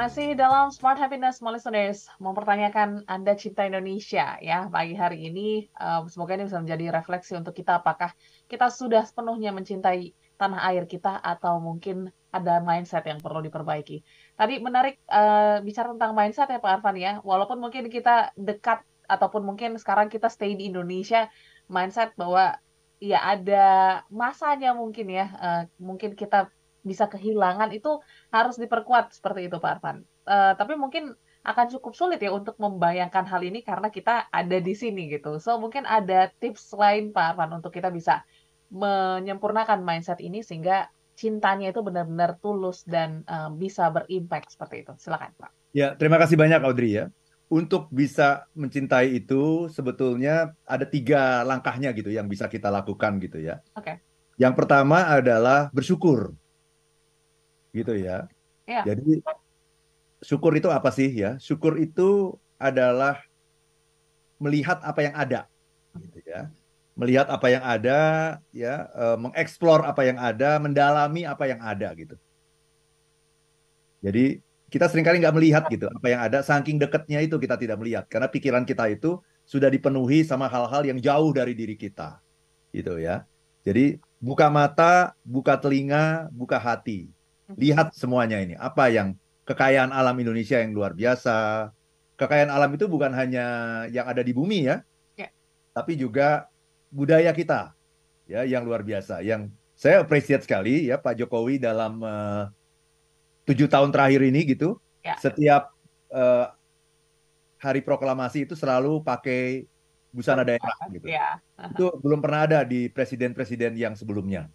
Masih 0.00 0.32
dalam 0.32 0.72
Smart 0.72 0.96
Happiness 0.96 1.44
Listeners, 1.44 2.08
mempertanyakan 2.16 3.04
Anda 3.04 3.36
cinta 3.36 3.68
Indonesia 3.68 4.40
ya 4.40 4.64
pagi 4.72 4.96
hari 4.96 5.28
ini. 5.28 5.68
Uh, 5.76 6.08
semoga 6.08 6.40
ini 6.40 6.48
bisa 6.48 6.56
menjadi 6.56 6.88
refleksi 6.88 7.36
untuk 7.36 7.52
kita 7.52 7.84
apakah 7.84 8.16
kita 8.48 8.72
sudah 8.72 9.04
sepenuhnya 9.04 9.52
mencintai 9.52 10.16
tanah 10.40 10.72
air 10.72 10.88
kita 10.88 11.20
atau 11.20 11.60
mungkin 11.60 12.08
ada 12.32 12.64
mindset 12.64 13.12
yang 13.12 13.20
perlu 13.20 13.44
diperbaiki. 13.44 14.00
Tadi 14.40 14.64
menarik 14.64 15.04
uh, 15.04 15.60
bicara 15.60 15.92
tentang 15.92 16.16
mindset 16.16 16.48
ya 16.48 16.64
Pak 16.64 16.80
Arfan 16.80 16.96
ya. 16.96 17.20
Walaupun 17.20 17.60
mungkin 17.60 17.92
kita 17.92 18.32
dekat 18.40 18.80
ataupun 19.04 19.44
mungkin 19.44 19.76
sekarang 19.76 20.08
kita 20.08 20.32
stay 20.32 20.56
di 20.56 20.72
Indonesia, 20.72 21.28
mindset 21.68 22.16
bahwa 22.16 22.56
ya 23.04 23.20
ada 23.20 24.00
masanya 24.08 24.72
mungkin 24.72 25.12
ya, 25.12 25.28
uh, 25.36 25.62
mungkin 25.76 26.16
kita 26.16 26.48
bisa 26.80 27.06
kehilangan 27.06 27.70
itu 27.74 28.00
harus 28.32 28.56
diperkuat 28.56 29.12
seperti 29.16 29.48
itu 29.48 29.56
Pak 29.60 29.70
Arfan. 29.78 30.04
Uh, 30.24 30.52
tapi 30.56 30.76
mungkin 30.76 31.16
akan 31.40 31.66
cukup 31.72 31.96
sulit 31.96 32.20
ya 32.20 32.28
untuk 32.36 32.60
membayangkan 32.60 33.24
hal 33.24 33.40
ini 33.40 33.64
karena 33.64 33.88
kita 33.88 34.28
ada 34.28 34.58
di 34.60 34.74
sini 34.76 35.08
gitu. 35.08 35.40
So 35.40 35.56
mungkin 35.56 35.88
ada 35.88 36.28
tips 36.36 36.76
lain 36.76 37.16
Pak 37.16 37.36
Arfan 37.36 37.50
untuk 37.56 37.72
kita 37.72 37.88
bisa 37.88 38.24
menyempurnakan 38.70 39.80
mindset 39.82 40.20
ini 40.20 40.44
sehingga 40.44 40.92
cintanya 41.16 41.72
itu 41.72 41.80
benar-benar 41.84 42.40
tulus 42.40 42.84
dan 42.88 43.24
uh, 43.28 43.52
bisa 43.52 43.88
berimpact 43.92 44.56
seperti 44.56 44.84
itu. 44.84 44.92
Silakan 45.00 45.32
Pak. 45.36 45.50
Ya, 45.76 45.94
terima 45.96 46.16
kasih 46.16 46.36
banyak 46.36 46.64
Audrey 46.64 46.96
ya. 46.96 47.12
Untuk 47.50 47.90
bisa 47.90 48.46
mencintai 48.54 49.10
itu 49.10 49.66
sebetulnya 49.74 50.54
ada 50.62 50.86
tiga 50.86 51.42
langkahnya 51.42 51.90
gitu 51.92 52.08
yang 52.14 52.30
bisa 52.30 52.46
kita 52.46 52.70
lakukan 52.70 53.18
gitu 53.18 53.42
ya. 53.42 53.58
Oke. 53.74 53.84
Okay. 53.84 53.96
Yang 54.40 54.54
pertama 54.56 55.04
adalah 55.10 55.68
bersyukur 55.74 56.32
gitu 57.70 57.94
ya. 57.94 58.26
ya. 58.66 58.82
Jadi 58.86 59.22
syukur 60.20 60.52
itu 60.54 60.68
apa 60.68 60.90
sih 60.92 61.10
ya? 61.10 61.40
Syukur 61.40 61.80
itu 61.80 62.36
adalah 62.60 63.18
melihat 64.40 64.80
apa 64.84 65.00
yang 65.04 65.14
ada, 65.16 65.40
gitu 65.96 66.20
ya. 66.24 66.48
Melihat 66.96 67.32
apa 67.32 67.46
yang 67.48 67.64
ada, 67.64 68.00
ya, 68.52 68.88
e, 68.92 69.04
mengeksplor 69.16 69.84
apa 69.84 70.04
yang 70.04 70.20
ada, 70.20 70.60
mendalami 70.60 71.24
apa 71.24 71.48
yang 71.48 71.60
ada 71.60 71.88
gitu. 71.96 72.16
Jadi 74.00 74.40
kita 74.72 74.88
sering 74.88 75.04
kali 75.04 75.20
nggak 75.20 75.36
melihat 75.36 75.64
gitu 75.68 75.88
apa 75.88 76.06
yang 76.08 76.20
ada, 76.20 76.40
saking 76.40 76.80
dekatnya 76.80 77.20
itu 77.24 77.36
kita 77.36 77.56
tidak 77.56 77.76
melihat 77.80 78.04
karena 78.08 78.28
pikiran 78.28 78.64
kita 78.64 78.88
itu 78.92 79.20
sudah 79.44 79.68
dipenuhi 79.68 80.22
sama 80.24 80.46
hal-hal 80.46 80.84
yang 80.84 81.00
jauh 81.00 81.32
dari 81.32 81.56
diri 81.56 81.76
kita, 81.76 82.20
gitu 82.72 83.00
ya. 83.00 83.24
Jadi 83.60 84.00
buka 84.20 84.48
mata, 84.48 85.12
buka 85.20 85.56
telinga, 85.60 86.28
buka 86.32 86.56
hati 86.56 87.12
Lihat 87.56 87.96
semuanya 87.96 88.38
ini, 88.38 88.54
apa 88.54 88.90
yang 88.90 89.16
kekayaan 89.48 89.90
alam 89.90 90.14
Indonesia 90.18 90.58
yang 90.62 90.70
luar 90.70 90.94
biasa. 90.94 91.70
Kekayaan 92.14 92.52
alam 92.52 92.70
itu 92.76 92.84
bukan 92.84 93.10
hanya 93.16 93.46
yang 93.88 94.04
ada 94.04 94.20
di 94.20 94.36
bumi 94.36 94.68
ya, 94.68 94.84
ya. 95.16 95.32
tapi 95.72 95.96
juga 95.96 96.52
budaya 96.92 97.32
kita 97.32 97.72
ya 98.28 98.44
yang 98.44 98.62
luar 98.68 98.84
biasa. 98.84 99.24
Yang 99.24 99.50
saya 99.72 100.04
appreciate 100.04 100.44
sekali 100.44 100.92
ya 100.92 101.00
Pak 101.00 101.16
Jokowi 101.16 101.56
dalam 101.56 101.98
eh, 102.04 102.44
tujuh 103.48 103.66
tahun 103.72 103.88
terakhir 103.88 104.20
ini 104.20 104.44
gitu, 104.52 104.76
ya. 105.00 105.16
setiap 105.16 105.72
uh, 106.12 106.52
hari 107.58 107.80
proklamasi 107.82 108.46
itu 108.46 108.54
selalu 108.54 109.02
pakai 109.02 109.66
busana 110.14 110.42
daerah 110.46 110.76
gitu. 110.92 111.06
Ya. 111.08 111.42
Itu 111.70 111.98
belum 111.98 112.20
pernah 112.22 112.46
ada 112.46 112.60
di 112.62 112.86
presiden-presiden 112.92 113.74
yang 113.74 113.94
sebelumnya. 113.96 114.46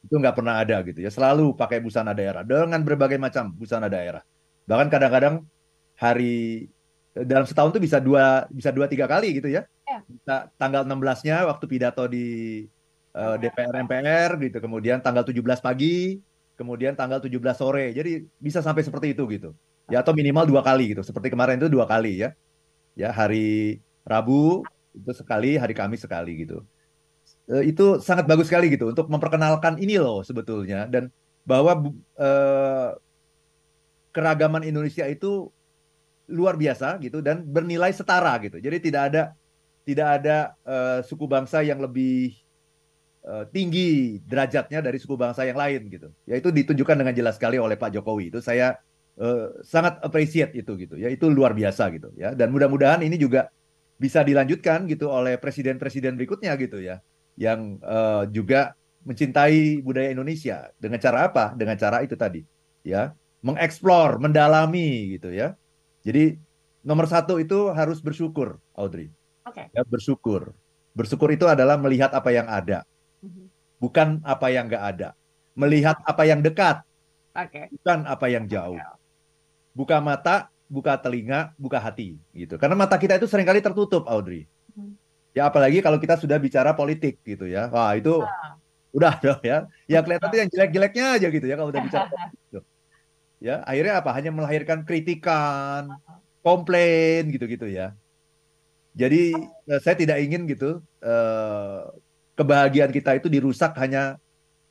Itu 0.00 0.16
nggak 0.16 0.36
pernah 0.36 0.60
ada 0.60 0.80
gitu 0.84 1.00
ya. 1.04 1.10
Selalu 1.12 1.52
pakai 1.56 1.78
busana 1.80 2.16
daerah 2.16 2.40
dengan 2.46 2.80
berbagai 2.80 3.20
macam 3.20 3.52
busana 3.52 3.86
daerah. 3.86 4.24
Bahkan 4.64 4.88
kadang-kadang 4.88 5.44
hari 6.00 6.68
dalam 7.12 7.44
setahun 7.44 7.74
tuh 7.74 7.82
bisa 7.82 7.98
dua 7.98 8.46
bisa 8.48 8.70
dua 8.72 8.86
tiga 8.88 9.04
kali 9.04 9.36
gitu 9.36 9.50
ya. 9.50 9.66
Bisa 10.06 10.48
tanggal 10.54 10.86
16-nya 10.86 11.50
waktu 11.50 11.64
pidato 11.66 12.06
di 12.06 12.62
uh, 13.14 13.34
eh, 13.34 13.36
DPR 13.42 13.74
MPR 13.84 14.30
gitu. 14.38 14.58
Kemudian 14.62 15.02
tanggal 15.02 15.26
17 15.26 15.42
pagi, 15.60 16.22
kemudian 16.54 16.94
tanggal 16.94 17.18
17 17.18 17.36
sore. 17.58 17.90
Jadi 17.90 18.24
bisa 18.38 18.62
sampai 18.62 18.86
seperti 18.86 19.12
itu 19.12 19.26
gitu. 19.28 19.50
Ya 19.90 20.06
atau 20.06 20.14
minimal 20.14 20.46
dua 20.46 20.62
kali 20.62 20.94
gitu. 20.94 21.02
Seperti 21.02 21.34
kemarin 21.34 21.58
itu 21.58 21.66
dua 21.66 21.84
kali 21.84 22.22
ya. 22.22 22.30
Ya 22.94 23.10
hari 23.10 23.82
Rabu 24.06 24.62
itu 24.94 25.10
sekali, 25.14 25.58
hari 25.58 25.74
Kamis 25.74 26.02
sekali 26.02 26.46
gitu. 26.46 26.62
Eh, 27.50 27.74
itu 27.74 27.98
sangat 27.98 28.30
bagus 28.30 28.46
sekali 28.46 28.70
gitu 28.70 28.94
untuk 28.94 29.10
memperkenalkan 29.10 29.74
ini 29.82 29.98
loh 29.98 30.22
sebetulnya 30.22 30.86
dan 30.86 31.10
bahwa 31.42 31.90
uh, 32.14 32.94
keragaman 34.14 34.62
Indonesia 34.62 35.02
itu 35.10 35.50
luar 36.30 36.54
biasa 36.54 37.02
gitu 37.02 37.18
dan 37.18 37.42
bernilai 37.42 37.90
setara 37.90 38.38
gitu. 38.46 38.62
Jadi 38.62 38.76
tidak 38.78 39.02
ada 39.10 39.22
tidak 39.82 40.08
ada 40.22 40.36
uh, 40.62 40.98
suku 41.02 41.26
bangsa 41.26 41.66
yang 41.66 41.82
lebih 41.82 42.38
uh, 43.26 43.42
tinggi 43.50 44.22
derajatnya 44.22 44.78
dari 44.78 45.02
suku 45.02 45.18
bangsa 45.18 45.42
yang 45.42 45.58
lain 45.58 45.90
gitu. 45.90 46.06
Ya 46.30 46.38
itu 46.38 46.54
ditunjukkan 46.54 47.02
dengan 47.02 47.14
jelas 47.18 47.34
sekali 47.34 47.58
oleh 47.58 47.74
Pak 47.74 47.98
Jokowi. 47.98 48.30
Itu 48.30 48.38
saya 48.38 48.78
uh, 49.18 49.58
sangat 49.66 49.98
appreciate 50.06 50.54
itu 50.54 50.78
gitu. 50.78 50.94
Ya 50.94 51.10
itu 51.10 51.26
luar 51.26 51.58
biasa 51.58 51.90
gitu 51.98 52.14
ya. 52.14 52.30
Dan 52.30 52.54
mudah-mudahan 52.54 53.02
ini 53.02 53.18
juga 53.18 53.50
bisa 53.98 54.22
dilanjutkan 54.22 54.86
gitu 54.86 55.10
oleh 55.10 55.34
presiden-presiden 55.34 56.14
berikutnya 56.14 56.54
gitu 56.54 56.78
ya 56.78 57.02
yang 57.40 57.80
uh, 57.80 58.28
juga 58.28 58.76
mencintai 59.00 59.80
budaya 59.80 60.12
Indonesia 60.12 60.68
dengan 60.76 61.00
cara 61.00 61.32
apa? 61.32 61.56
Dengan 61.56 61.72
cara 61.80 62.04
itu 62.04 62.12
tadi, 62.20 62.44
ya, 62.84 63.16
mengeksplor, 63.40 64.20
mendalami 64.20 65.16
gitu 65.16 65.32
ya. 65.32 65.56
Jadi 66.04 66.36
nomor 66.84 67.08
satu 67.08 67.40
itu 67.40 67.72
harus 67.72 68.04
bersyukur, 68.04 68.60
Audrey. 68.76 69.08
Oke. 69.48 69.64
Okay. 69.64 69.66
Ya, 69.72 69.82
bersyukur. 69.88 70.52
Bersyukur 70.92 71.32
itu 71.32 71.48
adalah 71.48 71.80
melihat 71.80 72.12
apa 72.12 72.28
yang 72.28 72.44
ada, 72.44 72.84
mm-hmm. 73.24 73.46
bukan 73.80 74.20
apa 74.20 74.46
yang 74.52 74.68
nggak 74.68 74.84
ada. 74.84 75.08
Melihat 75.56 75.96
apa 76.04 76.22
yang 76.28 76.44
dekat, 76.44 76.84
okay. 77.32 77.72
bukan 77.72 78.04
apa 78.04 78.26
yang 78.28 78.44
jauh. 78.44 78.76
Buka 79.72 80.02
mata, 80.02 80.52
buka 80.68 80.98
telinga, 81.00 81.56
buka 81.56 81.80
hati, 81.80 82.20
gitu. 82.36 82.60
Karena 82.60 82.76
mata 82.76 83.00
kita 83.00 83.16
itu 83.16 83.24
sering 83.30 83.48
kali 83.48 83.64
tertutup, 83.64 84.04
Audrey. 84.10 84.44
Ya 85.30 85.46
apalagi 85.46 85.78
kalau 85.78 86.02
kita 86.02 86.18
sudah 86.18 86.36
bicara 86.42 86.74
politik 86.74 87.22
gitu 87.22 87.46
ya. 87.46 87.70
Wah, 87.70 87.94
itu 87.94 88.18
nah. 88.18 88.58
udah 88.90 89.14
dong 89.22 89.42
ya. 89.46 89.70
Ya 89.86 90.02
kelihatan 90.02 90.28
itu 90.30 90.38
yang 90.42 90.50
jelek-jeleknya 90.50 91.04
aja 91.18 91.26
gitu 91.30 91.46
ya 91.46 91.54
kalau 91.54 91.70
udah 91.70 91.82
bicara 91.82 92.06
politik. 92.10 92.38
Gitu. 92.50 92.60
Ya, 93.40 93.64
akhirnya 93.64 94.04
apa? 94.04 94.10
Hanya 94.12 94.30
melahirkan 94.36 94.84
kritikan, 94.84 95.96
komplain 96.44 97.30
gitu-gitu 97.32 97.70
ya. 97.70 97.96
Jadi 98.92 99.32
eh, 99.70 99.80
saya 99.80 99.96
tidak 99.96 100.18
ingin 100.20 100.44
gitu 100.50 100.82
eh, 101.00 101.82
kebahagiaan 102.34 102.90
kita 102.90 103.16
itu 103.16 103.30
dirusak 103.30 103.72
hanya 103.78 104.18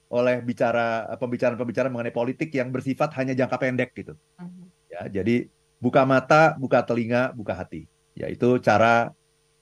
oleh 0.10 0.42
bicara 0.42 1.06
pembicaraan-pembicaraan 1.22 1.94
mengenai 1.94 2.14
politik 2.14 2.50
yang 2.50 2.74
bersifat 2.74 3.14
hanya 3.18 3.38
jangka 3.38 3.58
pendek 3.62 3.94
gitu. 3.94 4.18
Mhm. 4.42 4.66
Ya, 4.90 5.02
jadi 5.22 5.48
buka 5.78 6.02
mata, 6.04 6.58
buka 6.58 6.82
telinga, 6.82 7.32
buka 7.32 7.54
hati. 7.54 7.86
Ya, 8.18 8.28
itu 8.28 8.58
cara 8.60 9.14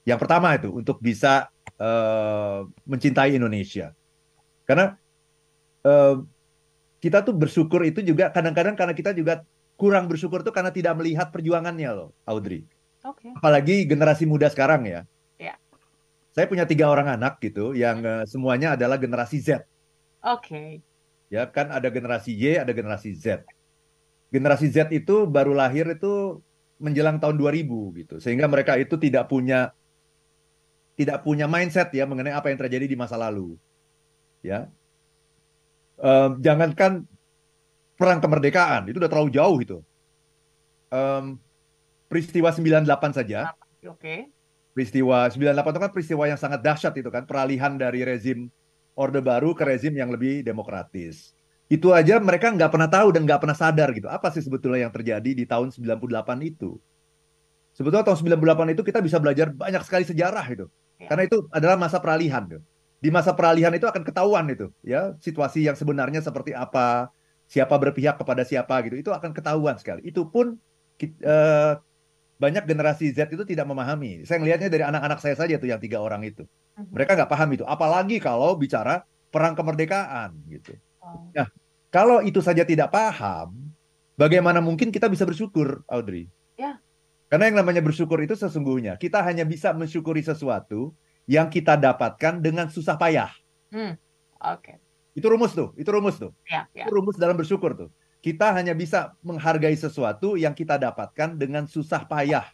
yang 0.08 0.16
pertama 0.16 0.56
itu 0.56 0.72
untuk 0.72 1.04
bisa 1.04 1.52
uh, 1.76 2.64
mencintai 2.88 3.36
Indonesia. 3.36 3.92
Karena 4.64 4.96
uh, 5.84 6.24
kita 7.04 7.28
tuh 7.28 7.36
bersyukur 7.36 7.84
itu 7.84 8.00
juga 8.00 8.32
kadang-kadang 8.32 8.80
karena 8.80 8.96
kita 8.96 9.12
juga 9.12 9.44
kurang 9.76 10.08
bersyukur 10.08 10.48
tuh 10.48 10.56
karena 10.56 10.72
tidak 10.72 10.96
melihat 10.96 11.28
perjuangannya 11.28 11.92
loh, 11.92 12.16
Audrey. 12.24 12.64
Okay. 13.04 13.36
Apalagi 13.36 13.84
generasi 13.84 14.24
muda 14.24 14.48
sekarang 14.48 14.88
ya. 14.88 15.04
Yeah. 15.36 15.60
Saya 16.32 16.48
punya 16.48 16.64
tiga 16.64 16.88
orang 16.88 17.20
anak 17.20 17.44
gitu, 17.44 17.76
yang 17.76 18.00
uh, 18.02 18.24
semuanya 18.24 18.80
adalah 18.80 18.96
generasi 18.96 19.44
Z. 19.44 19.68
Oke. 20.24 20.40
Okay. 20.40 20.70
Ya 21.28 21.44
kan 21.52 21.68
ada 21.68 21.92
generasi 21.92 22.32
Y, 22.32 22.56
ada 22.64 22.72
generasi 22.72 23.12
Z. 23.12 23.44
Generasi 24.32 24.72
Z 24.72 24.88
itu 24.96 25.28
baru 25.28 25.52
lahir 25.52 25.84
itu 25.92 26.40
menjelang 26.80 27.20
tahun 27.20 27.36
2000 27.36 28.00
gitu, 28.02 28.16
sehingga 28.24 28.48
mereka 28.48 28.80
itu 28.80 28.96
tidak 28.96 29.28
punya 29.28 29.77
tidak 30.98 31.22
punya 31.22 31.46
mindset 31.46 31.94
ya 31.94 32.10
mengenai 32.10 32.34
apa 32.34 32.50
yang 32.50 32.58
terjadi 32.58 32.90
di 32.90 32.98
masa 32.98 33.16
lalu. 33.16 33.54
Ya, 34.42 34.70
um, 36.02 36.42
jangankan 36.42 37.06
perang 37.98 38.22
kemerdekaan 38.22 38.90
itu 38.90 38.98
udah 38.98 39.12
terlalu 39.12 39.30
jauh 39.34 39.58
itu. 39.62 39.78
Um, 40.90 41.38
peristiwa 42.08 42.50
98 42.50 43.18
saja. 43.18 43.54
Oke. 43.86 43.98
Okay. 43.98 44.20
Peristiwa 44.74 45.26
98 45.26 45.74
itu 45.74 45.82
kan 45.82 45.92
peristiwa 45.92 46.24
yang 46.30 46.38
sangat 46.38 46.62
dahsyat 46.62 46.94
itu 46.94 47.10
kan 47.10 47.26
peralihan 47.26 47.74
dari 47.82 48.06
rezim 48.06 48.46
Orde 48.94 49.22
Baru 49.26 49.58
ke 49.58 49.66
rezim 49.66 49.94
yang 49.94 50.14
lebih 50.14 50.46
demokratis. 50.46 51.34
Itu 51.66 51.92
aja 51.92 52.22
mereka 52.22 52.54
nggak 52.54 52.70
pernah 52.70 52.88
tahu 52.88 53.10
dan 53.12 53.26
nggak 53.26 53.42
pernah 53.42 53.58
sadar 53.58 53.90
gitu. 53.92 54.06
Apa 54.06 54.30
sih 54.30 54.46
sebetulnya 54.46 54.88
yang 54.88 54.94
terjadi 54.94 55.34
di 55.34 55.44
tahun 55.50 55.74
98 55.74 55.98
itu? 56.46 56.78
Sebetulnya 57.74 58.06
tahun 58.06 58.38
98 58.38 58.74
itu 58.74 58.82
kita 58.86 59.00
bisa 59.02 59.18
belajar 59.18 59.50
banyak 59.54 59.82
sekali 59.86 60.06
sejarah 60.06 60.46
itu. 60.50 60.66
Ya. 60.98 61.08
Karena 61.14 61.24
itu 61.30 61.46
adalah 61.54 61.78
masa 61.78 62.02
peralihan. 62.02 62.46
Di 62.98 63.10
masa 63.14 63.38
peralihan 63.38 63.70
itu 63.78 63.86
akan 63.86 64.02
ketahuan 64.02 64.50
itu, 64.50 64.74
ya 64.82 65.14
situasi 65.22 65.70
yang 65.70 65.78
sebenarnya 65.78 66.18
seperti 66.26 66.58
apa, 66.58 67.14
siapa 67.46 67.78
berpihak 67.78 68.18
kepada 68.18 68.42
siapa 68.42 68.74
gitu. 68.90 68.98
Itu 68.98 69.12
akan 69.14 69.38
ketahuan 69.38 69.78
sekali. 69.78 70.02
Itu 70.02 70.26
pun 70.26 70.58
uh, 71.22 71.74
banyak 72.38 72.64
generasi 72.66 73.14
Z 73.14 73.30
itu 73.30 73.46
tidak 73.46 73.70
memahami. 73.70 74.26
Saya 74.26 74.42
melihatnya 74.42 74.70
dari 74.70 74.82
anak-anak 74.86 75.22
saya 75.22 75.38
saja 75.38 75.62
tuh 75.62 75.70
yang 75.70 75.78
tiga 75.78 76.02
orang 76.02 76.26
itu. 76.26 76.46
Mhm. 76.78 76.94
Mereka 76.94 77.12
nggak 77.14 77.30
paham 77.30 77.50
itu. 77.54 77.64
Apalagi 77.70 78.18
kalau 78.18 78.58
bicara 78.58 79.06
perang 79.30 79.54
kemerdekaan 79.54 80.34
gitu. 80.50 80.74
Nah, 81.34 81.48
kalau 81.94 82.20
itu 82.26 82.42
saja 82.42 82.66
tidak 82.68 82.90
paham, 82.90 83.54
bagaimana 84.18 84.60
mungkin 84.60 84.90
kita 84.90 85.08
bisa 85.08 85.24
bersyukur, 85.24 85.86
Audrey? 85.88 86.28
Karena 87.28 87.52
yang 87.52 87.60
namanya 87.60 87.84
bersyukur 87.84 88.24
itu 88.24 88.40
sesungguhnya 88.40 88.96
kita 88.96 89.20
hanya 89.20 89.44
bisa 89.44 89.76
mensyukuri 89.76 90.24
sesuatu 90.24 90.96
yang 91.28 91.52
kita 91.52 91.76
dapatkan 91.76 92.40
dengan 92.40 92.72
susah 92.72 92.96
payah. 92.96 93.32
Hmm. 93.72 94.00
Oke. 94.40 94.64
Okay. 94.64 94.78
Itu 95.18 95.28
rumus 95.28 95.52
tuh, 95.52 95.76
itu 95.76 95.90
rumus 95.92 96.16
tuh. 96.22 96.32
Ya, 96.48 96.70
ya. 96.72 96.88
Itu 96.88 96.94
rumus 96.96 97.20
dalam 97.20 97.36
bersyukur 97.36 97.76
tuh. 97.76 97.90
Kita 98.24 98.54
hanya 98.56 98.72
bisa 98.78 99.18
menghargai 99.26 99.76
sesuatu 99.76 100.40
yang 100.40 100.56
kita 100.56 100.80
dapatkan 100.80 101.36
dengan 101.36 101.68
susah 101.68 102.08
payah. 102.08 102.48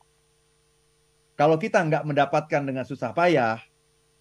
Kalau 1.38 1.58
kita 1.60 1.81
nggak 1.84 2.04
mendapatkan 2.08 2.62
dengan 2.64 2.86
susah 2.88 3.12
payah, 3.12 3.60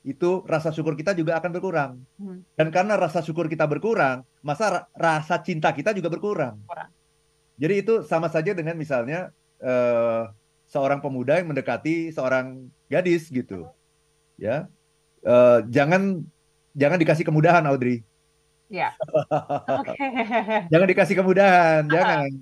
itu 0.02 0.43
rasa 0.44 0.75
syukur 0.75 0.98
kita 0.98 1.14
juga 1.14 1.38
akan 1.38 1.50
berkurang. 1.55 1.93
Hmm. 2.19 2.43
Dan 2.58 2.75
karena 2.75 2.98
rasa 2.98 3.22
syukur 3.22 3.46
kita 3.46 3.64
berkurang, 3.70 4.26
masa 4.43 4.90
rasa 4.93 5.38
cinta 5.40 5.70
kita 5.70 5.94
juga 5.94 6.10
berkurang. 6.10 6.58
Kurang. 6.66 6.90
Jadi 7.62 7.75
itu 7.78 7.94
sama 8.02 8.26
saja 8.26 8.50
dengan 8.58 8.75
misalnya 8.75 9.31
uh, 9.62 10.34
seorang 10.72 11.04
pemuda 11.04 11.36
yang 11.36 11.52
mendekati 11.52 12.08
seorang 12.16 12.72
gadis 12.88 13.28
gitu 13.28 13.69
ya. 14.40 14.72
Uh, 15.20 15.60
jangan 15.69 16.24
jangan 16.72 16.96
dikasih 16.96 17.28
kemudahan 17.28 17.69
Audrey. 17.69 18.00
Ya. 18.72 18.96
Okay. 19.84 19.96
jangan 20.72 20.88
dikasih 20.88 21.14
kemudahan 21.20 21.84
jangan. 21.92 22.32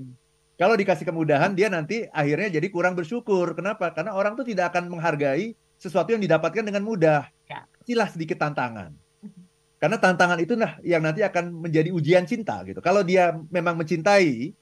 Kalau 0.54 0.74
dikasih 0.78 1.02
kemudahan 1.08 1.50
dia 1.58 1.66
nanti 1.66 2.06
akhirnya 2.14 2.62
jadi 2.62 2.66
kurang 2.70 2.94
bersyukur. 2.94 3.50
Kenapa? 3.58 3.90
Karena 3.90 4.14
orang 4.14 4.38
tuh 4.38 4.46
tidak 4.46 4.70
akan 4.70 4.94
menghargai 4.94 5.58
sesuatu 5.80 6.14
yang 6.14 6.22
didapatkan 6.22 6.62
dengan 6.62 6.86
mudah. 6.86 7.26
Ya. 7.50 7.66
silah 7.82 8.06
sedikit 8.06 8.38
tantangan. 8.38 8.94
Mhm. 9.26 9.42
karena 9.82 9.96
tantangan 9.98 10.38
itu 10.38 10.54
nah 10.54 10.78
yang 10.86 11.02
nanti 11.02 11.24
akan 11.26 11.66
menjadi 11.66 11.90
ujian 11.90 12.22
cinta 12.30 12.62
gitu. 12.62 12.78
Kalau 12.78 13.02
dia 13.02 13.34
memang 13.50 13.74
mencintai 13.74 14.54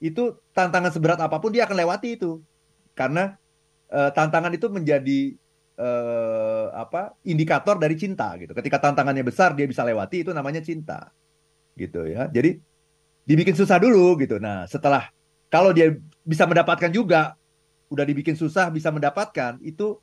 itu 0.00 0.22
tantangan 0.56 0.90
seberat 0.90 1.20
apa 1.20 1.36
pun 1.38 1.52
dia 1.52 1.68
akan 1.68 1.76
lewati 1.78 2.16
itu 2.16 2.40
karena 2.92 3.36
uh, 3.92 4.10
tantangan 4.12 4.52
itu 4.52 4.66
menjadi 4.68 5.36
uh, 5.80 6.72
apa 6.76 7.16
indikator 7.24 7.76
dari 7.76 7.96
cinta 7.96 8.34
gitu. 8.38 8.52
Ketika 8.52 8.78
tantangannya 8.80 9.24
besar 9.24 9.56
dia 9.56 9.68
bisa 9.68 9.82
lewati 9.82 10.24
itu 10.24 10.30
namanya 10.30 10.60
cinta. 10.60 11.12
Gitu 11.76 12.04
ya. 12.08 12.28
Jadi 12.28 12.60
dibikin 13.24 13.54
susah 13.54 13.78
dulu 13.78 14.18
gitu. 14.20 14.36
Nah, 14.42 14.66
setelah 14.66 15.08
kalau 15.52 15.70
dia 15.70 15.94
bisa 16.24 16.48
mendapatkan 16.48 16.90
juga 16.90 17.36
udah 17.92 18.04
dibikin 18.08 18.34
susah 18.34 18.72
bisa 18.72 18.88
mendapatkan 18.88 19.60
itu 19.60 20.00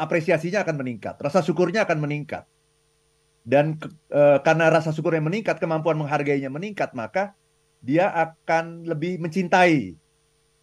apresiasinya 0.00 0.64
akan 0.64 0.80
meningkat, 0.80 1.20
rasa 1.20 1.44
syukurnya 1.44 1.84
akan 1.84 2.00
meningkat. 2.00 2.48
Dan 3.44 3.76
e, 4.08 4.22
karena 4.40 4.72
rasa 4.72 4.96
syukurnya 4.96 5.20
meningkat, 5.20 5.60
kemampuan 5.60 6.00
menghargainya 6.00 6.48
meningkat, 6.48 6.96
maka 6.96 7.36
dia 7.84 8.08
akan 8.08 8.88
lebih 8.88 9.20
mencintai 9.20 9.96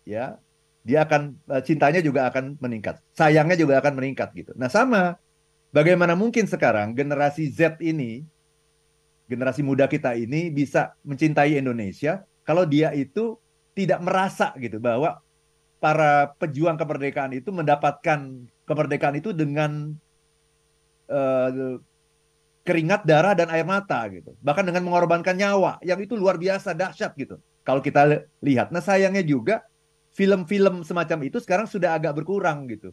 ya 0.05 0.41
dia 0.87 1.03
akan 1.03 1.35
eh, 1.51 1.61
cintanya 1.67 1.99
juga 1.99 2.31
akan 2.31 2.55
meningkat, 2.63 3.03
sayangnya 3.11 3.59
juga 3.59 3.83
akan 3.83 3.99
meningkat 3.99 4.31
gitu. 4.31 4.55
Nah 4.55 4.71
sama, 4.71 5.19
bagaimana 5.75 6.15
mungkin 6.15 6.47
sekarang 6.47 6.95
generasi 6.95 7.51
Z 7.51 7.83
ini, 7.83 8.23
generasi 9.27 9.67
muda 9.67 9.91
kita 9.91 10.15
ini 10.15 10.47
bisa 10.47 10.95
mencintai 11.03 11.59
Indonesia 11.59 12.23
kalau 12.47 12.63
dia 12.63 12.95
itu 12.95 13.35
tidak 13.75 13.99
merasa 13.99 14.55
gitu 14.55 14.79
bahwa 14.79 15.19
para 15.83 16.31
pejuang 16.39 16.79
kemerdekaan 16.79 17.35
itu 17.35 17.51
mendapatkan 17.51 18.47
kemerdekaan 18.63 19.19
itu 19.19 19.35
dengan 19.35 19.91
uh, 21.11 21.77
keringat 22.65 23.03
darah 23.03 23.35
dan 23.35 23.51
air 23.51 23.67
mata 23.67 24.07
gitu. 24.11 24.33
Bahkan 24.39 24.63
dengan 24.67 24.83
mengorbankan 24.87 25.35
nyawa 25.35 25.77
yang 25.83 25.99
itu 25.99 26.15
luar 26.15 26.39
biasa 26.39 26.71
dahsyat 26.73 27.13
gitu. 27.19 27.37
Kalau 27.67 27.83
kita 27.83 28.27
lihat. 28.39 28.71
Nah 28.71 28.79
sayangnya 28.79 29.21
juga 29.23 29.63
film-film 30.17 30.81
semacam 30.81 31.29
itu 31.29 31.37
sekarang 31.37 31.69
sudah 31.69 31.93
agak 31.93 32.17
berkurang 32.17 32.65
gitu. 32.65 32.89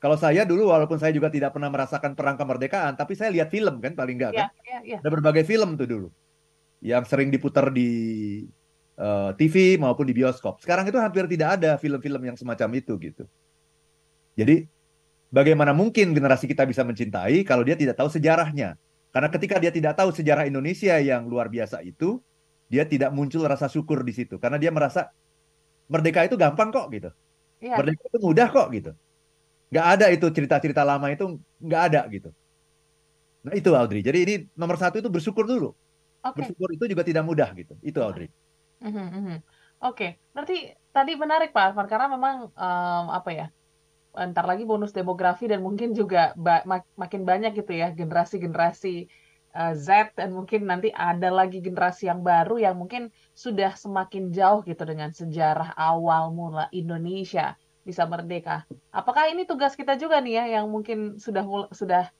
Kalau 0.00 0.16
saya 0.16 0.48
dulu 0.48 0.72
walaupun 0.72 0.96
saya 0.96 1.12
juga 1.12 1.28
tidak 1.28 1.52
pernah 1.52 1.68
merasakan 1.68 2.16
perang 2.16 2.40
kemerdekaan, 2.40 2.96
tapi 2.96 3.12
saya 3.12 3.28
lihat 3.28 3.52
film 3.52 3.80
kan 3.84 3.92
paling 3.92 4.16
enggak 4.16 4.32
kan. 4.32 4.48
Ya, 4.64 4.80
ya. 4.80 4.98
Ada 5.04 5.08
berbagai 5.12 5.44
film 5.44 5.76
tuh 5.76 5.84
dulu 5.84 6.08
yang 6.80 7.04
sering 7.04 7.28
diputar 7.28 7.68
di 7.72 7.88
uh, 8.96 9.32
eh, 9.32 9.40
TV 9.40 9.76
maupun 9.76 10.08
di 10.08 10.16
bioskop. 10.16 10.64
Sekarang 10.64 10.88
itu 10.88 10.96
hampir 10.96 11.28
tidak 11.28 11.60
ada 11.60 11.76
film-film 11.76 12.32
yang 12.32 12.36
semacam 12.40 12.68
itu 12.76 12.92
gitu. 13.00 13.24
Jadi 14.36 14.68
bagaimana 15.28 15.76
mungkin 15.76 16.12
generasi 16.16 16.48
kita 16.48 16.64
bisa 16.68 16.84
mencintai 16.84 17.44
kalau 17.44 17.64
dia 17.64 17.76
tidak 17.76 18.00
tahu 18.00 18.08
sejarahnya? 18.08 18.80
Karena 19.12 19.28
ketika 19.32 19.56
dia 19.56 19.72
tidak 19.72 19.96
tahu 19.96 20.12
sejarah 20.12 20.44
Indonesia 20.44 21.00
yang 21.00 21.24
luar 21.24 21.48
biasa 21.48 21.80
itu, 21.80 22.20
dia 22.68 22.84
tidak 22.84 23.16
muncul 23.16 23.44
rasa 23.48 23.68
syukur 23.72 24.04
di 24.04 24.12
situ 24.12 24.36
karena 24.36 24.60
dia 24.60 24.68
merasa 24.68 25.08
merdeka 25.86 26.26
itu 26.26 26.34
gampang 26.34 26.68
kok 26.74 26.86
gitu. 26.90 27.10
Iya. 27.62 27.78
Merdeka 27.80 28.02
itu 28.10 28.18
mudah 28.20 28.48
kok 28.50 28.68
gitu. 28.74 28.92
Nggak 29.70 29.86
ada 29.98 30.06
itu 30.12 30.26
cerita-cerita 30.30 30.82
lama 30.86 31.06
itu 31.10 31.38
nggak 31.62 31.82
ada 31.92 32.00
gitu. 32.10 32.30
Nah 33.46 33.54
itu 33.54 33.70
Audrey. 33.74 34.02
Jadi 34.02 34.18
ini 34.22 34.34
nomor 34.58 34.78
satu 34.78 34.98
itu 34.98 35.10
bersyukur 35.10 35.46
dulu. 35.46 35.74
Okay. 36.22 36.42
Bersyukur 36.42 36.68
itu 36.74 36.84
juga 36.90 37.02
tidak 37.06 37.22
mudah 37.22 37.48
gitu. 37.54 37.74
Itu 37.82 38.02
Audrey. 38.02 38.30
Mm 38.82 38.92
-hmm. 38.92 39.38
Oke, 39.84 39.92
okay. 39.92 40.10
berarti 40.32 40.72
tadi 40.88 41.12
menarik 41.20 41.52
Pak 41.52 41.72
Arfan 41.72 41.84
karena 41.84 42.08
memang 42.08 42.48
um, 42.48 43.06
apa 43.12 43.30
ya? 43.32 43.46
Ntar 44.16 44.48
lagi 44.48 44.64
bonus 44.64 44.96
demografi 44.96 45.44
dan 45.44 45.60
mungkin 45.60 45.92
juga 45.92 46.32
ba 46.32 46.64
mak 46.64 46.88
makin 46.96 47.28
banyak 47.28 47.52
gitu 47.52 47.76
ya 47.76 47.92
generasi-generasi 47.92 49.12
uh, 49.56 49.72
Z 49.72 50.12
dan 50.12 50.36
mungkin 50.36 50.68
nanti 50.68 50.92
ada 50.92 51.32
lagi 51.32 51.64
generasi 51.64 52.12
yang 52.12 52.20
baru 52.20 52.60
yang 52.60 52.76
mungkin 52.76 53.08
sudah 53.32 53.72
semakin 53.72 54.30
jauh 54.36 54.60
gitu 54.68 54.84
dengan 54.84 55.10
sejarah 55.16 55.72
awal 55.80 56.36
mula 56.36 56.68
Indonesia 56.76 57.56
bisa 57.80 58.04
merdeka. 58.04 58.68
Apakah 58.92 59.32
ini 59.32 59.48
tugas 59.48 59.72
kita 59.72 59.96
juga 59.96 60.20
nih 60.20 60.44
ya 60.44 60.44
yang 60.60 60.68
mungkin 60.68 61.16
sudah 61.16 61.72
sudah 61.72 62.12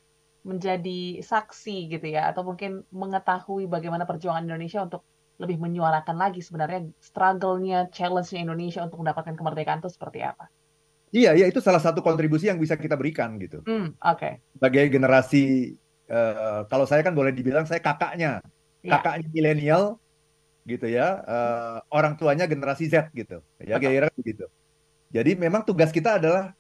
menjadi 0.47 1.21
saksi 1.21 1.91
gitu 1.91 2.07
ya 2.07 2.31
atau 2.31 2.47
mungkin 2.47 2.87
mengetahui 2.95 3.67
bagaimana 3.67 4.07
perjuangan 4.07 4.47
Indonesia 4.47 4.87
untuk 4.87 5.03
lebih 5.37 5.61
menyuarakan 5.61 6.17
lagi 6.17 6.41
sebenarnya 6.41 6.89
struggle-nya, 7.03 7.93
challenge-nya 7.93 8.41
Indonesia 8.47 8.81
untuk 8.81 9.05
mendapatkan 9.05 9.37
kemerdekaan 9.37 9.85
itu 9.85 9.93
seperti 9.93 10.25
apa? 10.25 10.49
Iya, 11.13 11.37
iya 11.37 11.47
itu 11.51 11.61
salah 11.61 11.83
satu 11.83 12.01
kontribusi 12.01 12.49
yang 12.49 12.57
bisa 12.57 12.79
kita 12.79 12.97
berikan 12.97 13.37
gitu. 13.37 13.61
Hmm, 13.69 13.93
Oke. 14.01 14.17
Okay. 14.17 14.33
Sebagai 14.57 14.85
generasi 14.91 15.75
uh, 16.11 16.67
kalau 16.71 16.87
saya 16.89 17.03
kan 17.07 17.15
boleh 17.15 17.31
dibilang 17.31 17.67
saya 17.67 17.79
kakaknya, 17.83 18.43
ya. 18.83 18.99
kakaknya 18.99 19.29
milenial 19.31 19.83
gitu 20.67 20.87
ya, 20.91 21.23
uh, 21.23 21.79
orang 21.95 22.19
tuanya 22.19 22.51
generasi 22.51 22.91
Z 22.91 23.15
gitu, 23.15 23.39
ya 23.63 23.79
kira-kira 23.79 24.11
begitu. 24.19 24.51
Jadi 25.15 25.39
memang 25.39 25.63
tugas 25.63 25.95
kita 25.95 26.19
adalah 26.19 26.51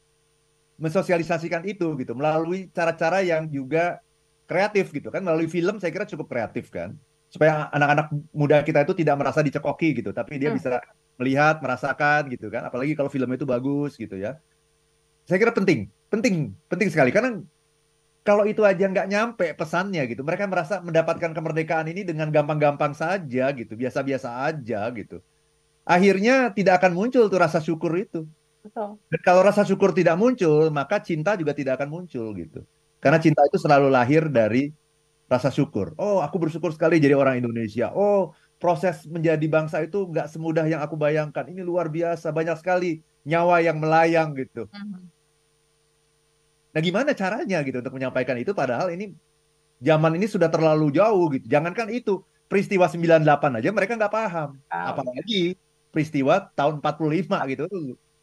mensosialisasikan 0.78 1.66
itu 1.66 1.90
gitu. 1.98 2.14
Melalui 2.14 2.70
cara-cara 2.70 3.26
yang 3.26 3.50
juga 3.50 3.98
kreatif 4.46 4.94
gitu 4.94 5.10
kan, 5.10 5.26
melalui 5.26 5.50
film 5.50 5.82
saya 5.82 5.90
kira 5.90 6.06
cukup 6.06 6.30
kreatif 6.30 6.70
kan, 6.70 6.94
supaya 7.26 7.66
anak-anak 7.74 8.06
muda 8.30 8.62
kita 8.62 8.86
itu 8.86 8.94
tidak 8.94 9.18
merasa 9.18 9.42
dicekoki 9.42 9.98
gitu, 9.98 10.14
tapi 10.14 10.38
dia 10.38 10.54
hmm. 10.54 10.58
bisa 10.62 10.78
melihat, 11.18 11.58
merasakan 11.58 12.30
gitu 12.30 12.46
kan, 12.52 12.62
apalagi 12.68 12.94
kalau 12.94 13.10
film 13.10 13.26
itu 13.34 13.42
bagus 13.42 13.98
gitu 13.98 14.14
ya. 14.14 14.38
Saya 15.26 15.42
kira 15.42 15.50
penting, 15.50 15.90
penting, 16.06 16.54
penting 16.70 16.86
sekali. 16.86 17.10
Karena 17.10 17.42
kalau 18.26 18.44
itu 18.50 18.66
aja 18.66 18.84
nggak 18.90 19.06
nyampe 19.06 19.46
pesannya 19.54 20.02
gitu, 20.10 20.26
mereka 20.26 20.50
merasa 20.50 20.82
mendapatkan 20.82 21.30
kemerdekaan 21.30 21.86
ini 21.86 22.02
dengan 22.02 22.28
gampang-gampang 22.34 22.92
saja 22.92 23.54
gitu, 23.54 23.72
biasa-biasa 23.78 24.50
aja 24.50 24.90
gitu. 24.90 25.22
Akhirnya 25.86 26.50
tidak 26.50 26.82
akan 26.82 26.92
muncul 26.98 27.30
tuh 27.30 27.38
rasa 27.38 27.62
syukur 27.62 27.94
itu. 27.94 28.26
Betul. 28.66 28.98
Dan 29.06 29.20
kalau 29.22 29.46
rasa 29.46 29.62
syukur 29.62 29.94
tidak 29.94 30.18
muncul, 30.18 30.66
maka 30.74 30.98
cinta 30.98 31.38
juga 31.38 31.54
tidak 31.54 31.78
akan 31.78 31.88
muncul 32.02 32.34
gitu. 32.34 32.66
Karena 32.98 33.22
cinta 33.22 33.46
itu 33.46 33.62
selalu 33.62 33.86
lahir 33.86 34.26
dari 34.26 34.74
rasa 35.30 35.54
syukur. 35.54 35.94
Oh, 35.94 36.18
aku 36.18 36.42
bersyukur 36.42 36.74
sekali 36.74 36.98
jadi 36.98 37.14
orang 37.14 37.38
Indonesia. 37.38 37.94
Oh, 37.94 38.34
proses 38.58 39.06
menjadi 39.06 39.46
bangsa 39.46 39.86
itu 39.86 40.10
nggak 40.10 40.26
semudah 40.26 40.66
yang 40.66 40.82
aku 40.82 40.98
bayangkan. 40.98 41.46
Ini 41.46 41.62
luar 41.62 41.86
biasa, 41.86 42.34
banyak 42.34 42.58
sekali 42.58 43.06
nyawa 43.22 43.62
yang 43.62 43.78
melayang 43.78 44.34
gitu. 44.34 44.66
Uh 44.66 44.74
-huh. 44.74 45.02
Nah, 46.76 46.84
gimana 46.84 47.16
caranya 47.16 47.64
gitu 47.64 47.80
untuk 47.80 47.96
menyampaikan 47.96 48.36
itu 48.36 48.52
padahal 48.52 48.92
ini 48.92 49.16
zaman 49.80 50.12
ini 50.20 50.28
sudah 50.28 50.52
terlalu 50.52 50.92
jauh 50.92 51.32
gitu. 51.32 51.48
Jangankan 51.48 51.88
itu, 51.88 52.20
peristiwa 52.52 52.84
98 52.84 53.24
aja 53.56 53.68
mereka 53.72 53.96
nggak 53.96 54.12
paham. 54.12 54.60
Oh. 54.68 54.86
Apalagi 54.92 55.56
peristiwa 55.88 56.52
tahun 56.52 56.84
45 56.84 57.32
gitu 57.56 57.64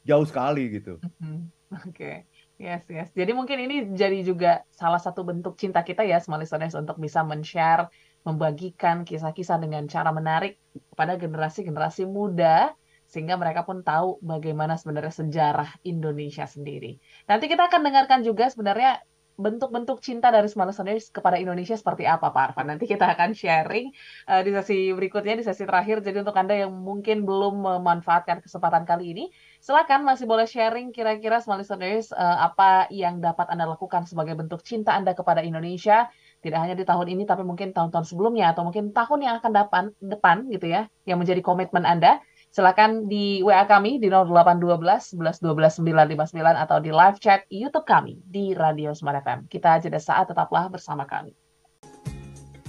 jauh 0.06 0.26
sekali 0.30 0.70
gitu. 0.70 1.02
Mm-hmm. 1.02 1.38
Oke. 1.82 1.90
Okay. 1.90 2.16
Yes, 2.62 2.86
yes. 2.86 3.10
Jadi 3.18 3.34
mungkin 3.34 3.58
ini 3.66 3.98
jadi 3.98 4.22
juga 4.22 4.62
salah 4.70 5.02
satu 5.02 5.26
bentuk 5.26 5.58
cinta 5.58 5.82
kita 5.82 6.06
ya, 6.06 6.22
small 6.22 6.46
listeners, 6.46 6.78
untuk 6.78 7.02
bisa 7.02 7.26
men-share 7.26 7.90
membagikan 8.22 9.02
kisah-kisah 9.02 9.58
dengan 9.58 9.90
cara 9.90 10.14
menarik 10.14 10.62
kepada 10.94 11.18
generasi-generasi 11.18 12.06
muda 12.06 12.78
sehingga 13.14 13.38
mereka 13.38 13.62
pun 13.62 13.86
tahu 13.86 14.18
bagaimana 14.26 14.74
sebenarnya 14.74 15.14
sejarah 15.14 15.70
Indonesia 15.86 16.50
sendiri. 16.50 16.98
Nanti 17.30 17.46
kita 17.46 17.70
akan 17.70 17.86
dengarkan 17.86 18.26
juga 18.26 18.50
sebenarnya 18.50 19.06
bentuk-bentuk 19.34 19.98
cinta 19.98 20.30
dari 20.30 20.46
Small 20.46 20.70
Listeners 20.70 21.10
kepada 21.10 21.42
Indonesia 21.42 21.74
seperti 21.74 22.06
apa 22.06 22.30
Pak 22.30 22.54
Arfan. 22.54 22.70
Nanti 22.70 22.86
kita 22.86 23.18
akan 23.18 23.34
sharing 23.34 23.90
uh, 24.30 24.42
di 24.46 24.54
sesi 24.54 24.94
berikutnya, 24.94 25.34
di 25.34 25.46
sesi 25.46 25.66
terakhir. 25.66 26.06
Jadi 26.06 26.22
untuk 26.22 26.38
Anda 26.38 26.54
yang 26.54 26.74
mungkin 26.74 27.26
belum 27.26 27.66
memanfaatkan 27.66 28.46
kesempatan 28.46 28.86
kali 28.86 29.18
ini, 29.18 29.26
silakan 29.58 30.06
masih 30.06 30.30
boleh 30.30 30.46
sharing 30.46 30.94
kira-kira 30.94 31.42
Small 31.42 31.66
Listeners 31.66 32.14
uh, 32.14 32.46
apa 32.46 32.86
yang 32.94 33.26
dapat 33.26 33.50
Anda 33.50 33.66
lakukan 33.66 34.06
sebagai 34.06 34.38
bentuk 34.38 34.62
cinta 34.62 34.94
Anda 34.94 35.18
kepada 35.18 35.42
Indonesia. 35.42 36.14
Tidak 36.44 36.60
hanya 36.60 36.76
di 36.76 36.84
tahun 36.84 37.08
ini, 37.08 37.24
tapi 37.24 37.42
mungkin 37.42 37.72
tahun-tahun 37.72 38.04
sebelumnya, 38.04 38.52
atau 38.52 38.68
mungkin 38.68 38.92
tahun 38.92 39.20
yang 39.24 39.40
akan 39.40 39.52
depan, 39.56 39.84
depan 40.04 40.38
gitu 40.52 40.68
ya, 40.68 40.92
yang 41.08 41.18
menjadi 41.18 41.40
komitmen 41.40 41.88
Anda 41.88 42.20
Silakan 42.54 43.10
di 43.10 43.42
WA 43.42 43.66
kami 43.66 43.98
di 43.98 44.14
0812 44.14 45.18
11 45.18 45.42
12 45.42 45.82
959 45.82 46.38
atau 46.38 46.78
di 46.78 46.94
live 46.94 47.18
chat 47.18 47.50
YouTube 47.50 47.82
kami 47.82 48.22
di 48.30 48.54
Radio 48.54 48.94
Smart 48.94 49.26
FM. 49.26 49.50
Kita 49.50 49.82
jeda 49.82 49.98
saat 49.98 50.30
tetaplah 50.30 50.70
bersama 50.70 51.02
kami. 51.10 51.34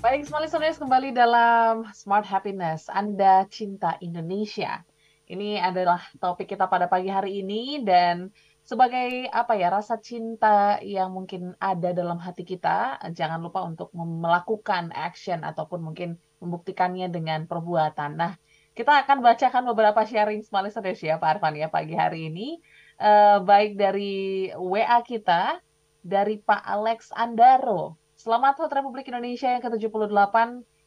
Baik, 0.00 0.24
semua 0.24 0.40
listeners 0.40 0.80
kembali 0.80 1.12
dalam 1.12 1.84
Smart 1.92 2.24
Happiness. 2.24 2.88
Anda 2.88 3.44
cinta 3.52 4.00
Indonesia. 4.00 4.80
Ini 5.28 5.60
adalah 5.60 6.00
topik 6.16 6.56
kita 6.56 6.64
pada 6.64 6.88
pagi 6.88 7.12
hari 7.12 7.44
ini 7.44 7.84
dan 7.84 8.32
sebagai 8.64 9.28
apa 9.36 9.52
ya 9.52 9.68
rasa 9.68 10.00
cinta 10.00 10.80
yang 10.80 11.12
mungkin 11.12 11.52
ada 11.60 11.92
dalam 11.92 12.16
hati 12.24 12.48
kita, 12.48 13.04
jangan 13.12 13.36
lupa 13.36 13.60
untuk 13.68 13.92
melakukan 13.92 14.96
action 14.96 15.44
ataupun 15.44 15.84
mungkin 15.84 16.16
membuktikannya 16.40 17.12
dengan 17.12 17.44
perbuatan. 17.44 18.16
Nah, 18.16 18.32
kita 18.74 19.06
akan 19.06 19.22
bacakan 19.22 19.62
beberapa 19.70 20.02
sharing 20.02 20.42
small 20.42 20.66
listeners 20.66 20.98
ya 20.98 21.14
Pak 21.22 21.38
Arfan 21.38 21.54
ya 21.54 21.70
pagi 21.70 21.94
hari 21.94 22.26
ini. 22.26 22.58
Uh, 22.98 23.42
baik 23.42 23.78
dari 23.78 24.50
WA 24.54 24.98
kita, 25.06 25.62
dari 26.02 26.42
Pak 26.42 26.62
Alex 26.62 27.14
Andaro. 27.14 27.94
Selamat 28.18 28.58
HUT 28.58 28.70
Republik 28.74 29.06
Indonesia 29.10 29.46
yang 29.50 29.62
ke-78. 29.62 30.34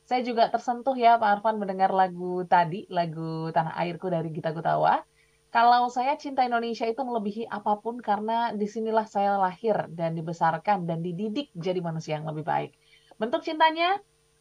Saya 0.08 0.22
juga 0.24 0.52
tersentuh 0.52 0.96
ya 1.00 1.16
Pak 1.16 1.40
Arfan 1.40 1.60
mendengar 1.60 1.92
lagu 1.96 2.44
tadi, 2.48 2.88
lagu 2.92 3.52
Tanah 3.56 3.76
Airku 3.80 4.12
dari 4.12 4.36
Gita 4.36 4.52
Gutawa. 4.52 5.04
Kalau 5.48 5.88
saya 5.88 6.20
cinta 6.20 6.44
Indonesia 6.44 6.84
itu 6.84 7.00
melebihi 7.00 7.48
apa 7.48 7.80
pun 7.80 8.04
karena 8.04 8.52
di 8.52 8.68
sinilah 8.68 9.08
saya 9.08 9.40
lahir 9.40 9.88
dan 9.96 10.12
dibesarkan 10.12 10.84
dan 10.84 11.00
dididik 11.00 11.56
jadi 11.56 11.80
manusia 11.80 12.20
yang 12.20 12.28
lebih 12.28 12.44
baik. 12.44 12.76
Bentuk 13.16 13.48
cintanya 13.48 13.96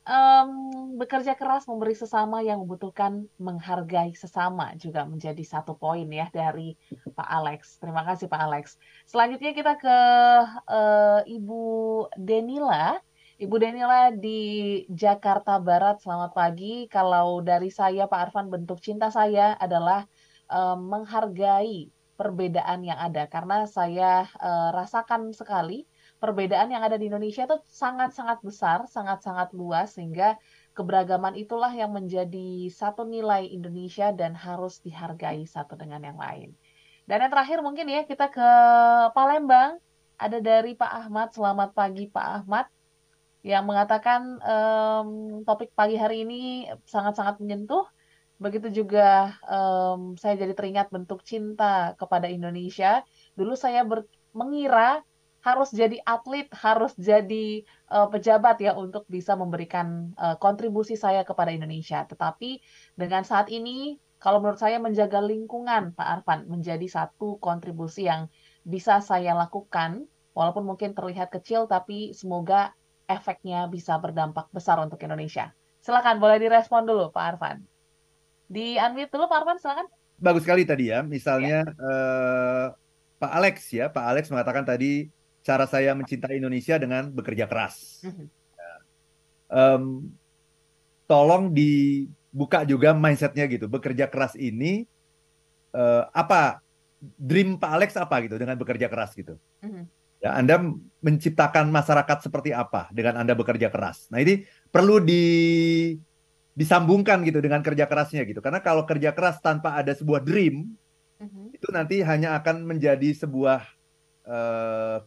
um, 0.06 0.48
bekerja 0.96 1.34
keras 1.34 1.66
memberi 1.66 1.92
sesama 1.92 2.40
yang 2.40 2.62
membutuhkan 2.62 3.26
menghargai 3.36 4.14
sesama 4.14 4.72
juga 4.78 5.04
menjadi 5.04 5.42
satu 5.42 5.74
poin 5.76 6.06
ya 6.06 6.30
dari 6.30 6.78
Pak 7.12 7.28
Alex. 7.28 7.82
Terima 7.82 8.06
kasih 8.06 8.30
Pak 8.30 8.40
Alex. 8.40 8.64
Selanjutnya 9.04 9.52
kita 9.52 9.76
ke 9.76 9.98
uh, 10.70 11.20
Ibu 11.26 11.64
Denila. 12.16 12.96
Ibu 13.36 13.54
Denila 13.60 14.14
di 14.16 14.82
Jakarta 14.88 15.60
Barat. 15.60 16.00
Selamat 16.00 16.32
pagi. 16.32 16.88
Kalau 16.88 17.44
dari 17.44 17.68
saya 17.68 18.08
Pak 18.08 18.30
Arfan 18.30 18.48
bentuk 18.48 18.80
cinta 18.80 19.12
saya 19.12 19.52
adalah 19.60 20.08
um, 20.48 20.88
menghargai 20.88 21.92
perbedaan 22.16 22.80
yang 22.80 22.96
ada 22.96 23.28
karena 23.28 23.68
saya 23.68 24.24
uh, 24.40 24.72
rasakan 24.72 25.36
sekali 25.36 25.84
perbedaan 26.16 26.72
yang 26.72 26.80
ada 26.80 26.96
di 26.96 27.12
Indonesia 27.12 27.44
itu 27.44 27.56
sangat-sangat 27.68 28.40
besar, 28.40 28.88
sangat-sangat 28.88 29.52
luas 29.52 29.96
sehingga 29.96 30.40
keberagaman 30.72 31.36
itulah 31.36 31.72
yang 31.72 31.92
menjadi 31.92 32.68
satu 32.72 33.04
nilai 33.04 33.48
Indonesia 33.48 34.12
dan 34.12 34.36
harus 34.36 34.80
dihargai 34.80 35.44
satu 35.44 35.76
dengan 35.76 36.04
yang 36.04 36.18
lain. 36.20 36.52
Dan 37.06 37.22
yang 37.22 37.32
terakhir 37.32 37.62
mungkin 37.62 37.86
ya 37.86 38.02
kita 38.02 38.32
ke 38.32 38.50
Palembang 39.14 39.78
ada 40.16 40.38
dari 40.40 40.74
Pak 40.74 40.92
Ahmad. 41.06 41.28
Selamat 41.32 41.70
pagi 41.76 42.08
Pak 42.08 42.26
Ahmad 42.42 42.66
yang 43.46 43.62
mengatakan 43.62 44.42
um, 44.42 45.10
topik 45.46 45.70
pagi 45.76 45.94
hari 45.94 46.26
ini 46.26 46.66
sangat-sangat 46.88 47.38
menyentuh. 47.38 47.86
Begitu 48.36 48.84
juga 48.84 49.32
um, 49.48 50.18
saya 50.18 50.36
jadi 50.36 50.52
teringat 50.52 50.92
bentuk 50.92 51.22
cinta 51.22 51.94
kepada 51.96 52.26
Indonesia. 52.28 53.06
Dulu 53.38 53.54
saya 53.56 53.86
mengira 54.36 55.00
harus 55.46 55.70
jadi 55.70 56.02
atlet, 56.02 56.50
harus 56.50 56.90
jadi 56.98 57.62
uh, 57.94 58.10
pejabat 58.10 58.58
ya 58.58 58.74
untuk 58.74 59.06
bisa 59.06 59.38
memberikan 59.38 60.10
uh, 60.18 60.34
kontribusi 60.42 60.98
saya 60.98 61.22
kepada 61.22 61.54
Indonesia. 61.54 62.02
Tetapi 62.02 62.58
dengan 62.98 63.22
saat 63.22 63.46
ini, 63.54 63.94
kalau 64.18 64.42
menurut 64.42 64.58
saya 64.58 64.82
menjaga 64.82 65.22
lingkungan, 65.22 65.94
Pak 65.94 66.08
Arfan, 66.20 66.50
menjadi 66.50 66.82
satu 66.90 67.38
kontribusi 67.38 68.10
yang 68.10 68.26
bisa 68.66 68.98
saya 68.98 69.38
lakukan, 69.38 70.10
walaupun 70.34 70.66
mungkin 70.66 70.98
terlihat 70.98 71.30
kecil, 71.30 71.70
tapi 71.70 72.10
semoga 72.10 72.74
efeknya 73.06 73.70
bisa 73.70 73.94
berdampak 74.02 74.50
besar 74.50 74.82
untuk 74.82 74.98
Indonesia. 75.06 75.54
Silakan, 75.78 76.18
boleh 76.18 76.42
direspon 76.42 76.82
dulu, 76.82 77.14
Pak 77.14 77.24
Arfan. 77.38 77.62
Di 78.50 78.82
unmute 78.82 79.14
dulu, 79.14 79.30
Pak 79.30 79.38
Arfan, 79.46 79.58
silakan. 79.62 79.86
Bagus 80.18 80.42
sekali 80.42 80.66
tadi 80.66 80.90
ya, 80.90 81.06
misalnya 81.06 81.62
ya. 81.62 81.78
Uh, 81.78 82.66
Pak 83.16 83.32
Alex 83.32 83.56
ya, 83.72 83.88
Pak 83.88 84.04
Alex 84.10 84.28
mengatakan 84.28 84.66
tadi 84.66 85.08
cara 85.46 85.70
saya 85.70 85.94
mencintai 85.94 86.42
Indonesia 86.42 86.74
dengan 86.74 87.06
bekerja 87.06 87.46
keras. 87.46 88.02
Um, 89.46 90.10
tolong 91.06 91.54
dibuka 91.54 92.66
juga 92.66 92.90
mindsetnya 92.90 93.46
gitu. 93.46 93.70
Bekerja 93.70 94.10
keras 94.10 94.34
ini 94.34 94.90
uh, 95.70 96.10
apa 96.10 96.58
dream 96.98 97.54
Pak 97.62 97.70
Alex 97.70 97.90
apa 97.94 98.26
gitu 98.26 98.34
dengan 98.42 98.58
bekerja 98.58 98.90
keras 98.90 99.14
gitu. 99.14 99.38
Mm-hmm. 99.62 99.84
Ya, 100.26 100.34
Anda 100.34 100.58
menciptakan 100.98 101.70
masyarakat 101.70 102.26
seperti 102.26 102.50
apa 102.50 102.90
dengan 102.90 103.22
Anda 103.22 103.38
bekerja 103.38 103.70
keras. 103.70 104.10
Nah 104.10 104.18
ini 104.18 104.42
perlu 104.74 104.98
di 104.98 105.22
disambungkan 106.56 107.22
gitu 107.22 107.38
dengan 107.38 107.62
kerja 107.62 107.86
kerasnya 107.86 108.26
gitu. 108.26 108.42
Karena 108.42 108.58
kalau 108.64 108.82
kerja 108.82 109.14
keras 109.14 109.38
tanpa 109.38 109.78
ada 109.78 109.94
sebuah 109.94 110.26
dream, 110.26 110.74
mm-hmm. 111.22 111.54
itu 111.54 111.68
nanti 111.70 112.02
hanya 112.02 112.34
akan 112.40 112.66
menjadi 112.66 113.14
sebuah 113.14 113.62
uh, 114.26 115.06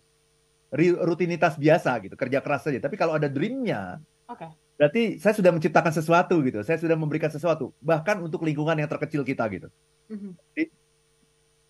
rutinitas 0.77 1.57
biasa 1.57 1.97
gitu, 2.05 2.13
kerja 2.13 2.39
keras 2.45 2.61
saja. 2.65 2.77
Tapi 2.77 2.95
kalau 2.95 3.17
ada 3.17 3.25
dreamnya, 3.25 3.97
okay. 4.29 4.53
berarti 4.77 5.17
saya 5.17 5.33
sudah 5.33 5.49
menciptakan 5.49 5.89
sesuatu 5.89 6.37
gitu. 6.45 6.61
Saya 6.61 6.77
sudah 6.77 6.93
memberikan 6.93 7.33
sesuatu, 7.33 7.73
bahkan 7.81 8.21
untuk 8.21 8.45
lingkungan 8.45 8.77
yang 8.77 8.89
terkecil 8.89 9.25
kita 9.25 9.49
gitu. 9.49 9.67
Mm-hmm. 10.13 10.31
Jadi, 10.53 10.63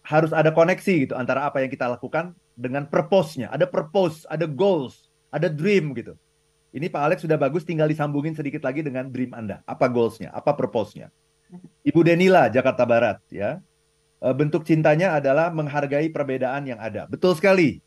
harus 0.04 0.32
ada 0.34 0.50
koneksi 0.52 0.94
gitu 1.08 1.14
antara 1.16 1.46
apa 1.48 1.62
yang 1.64 1.72
kita 1.72 1.88
lakukan 1.88 2.36
dengan 2.60 2.90
purpose-nya. 2.90 3.48
Ada 3.54 3.70
purpose, 3.70 4.28
ada 4.28 4.50
goals, 4.50 5.08
ada 5.32 5.48
dream 5.48 5.96
gitu. 5.96 6.18
Ini 6.70 6.92
Pak 6.92 7.02
Alex 7.02 7.18
sudah 7.26 7.40
bagus, 7.40 7.66
tinggal 7.66 7.90
disambungin 7.90 8.36
sedikit 8.38 8.62
lagi 8.62 8.86
dengan 8.86 9.10
dream 9.10 9.34
Anda. 9.34 9.66
Apa 9.66 9.90
goals-nya? 9.90 10.30
Apa 10.36 10.54
purpose-nya? 10.54 11.10
Ibu 11.82 12.06
Denila, 12.06 12.46
Jakarta 12.52 12.86
Barat, 12.86 13.18
ya. 13.34 13.58
Eh, 14.20 14.36
bentuk 14.36 14.68
cintanya 14.68 15.18
adalah 15.18 15.50
menghargai 15.50 16.12
perbedaan 16.14 16.68
yang 16.68 16.78
ada. 16.78 17.08
Betul 17.10 17.34
sekali 17.34 17.82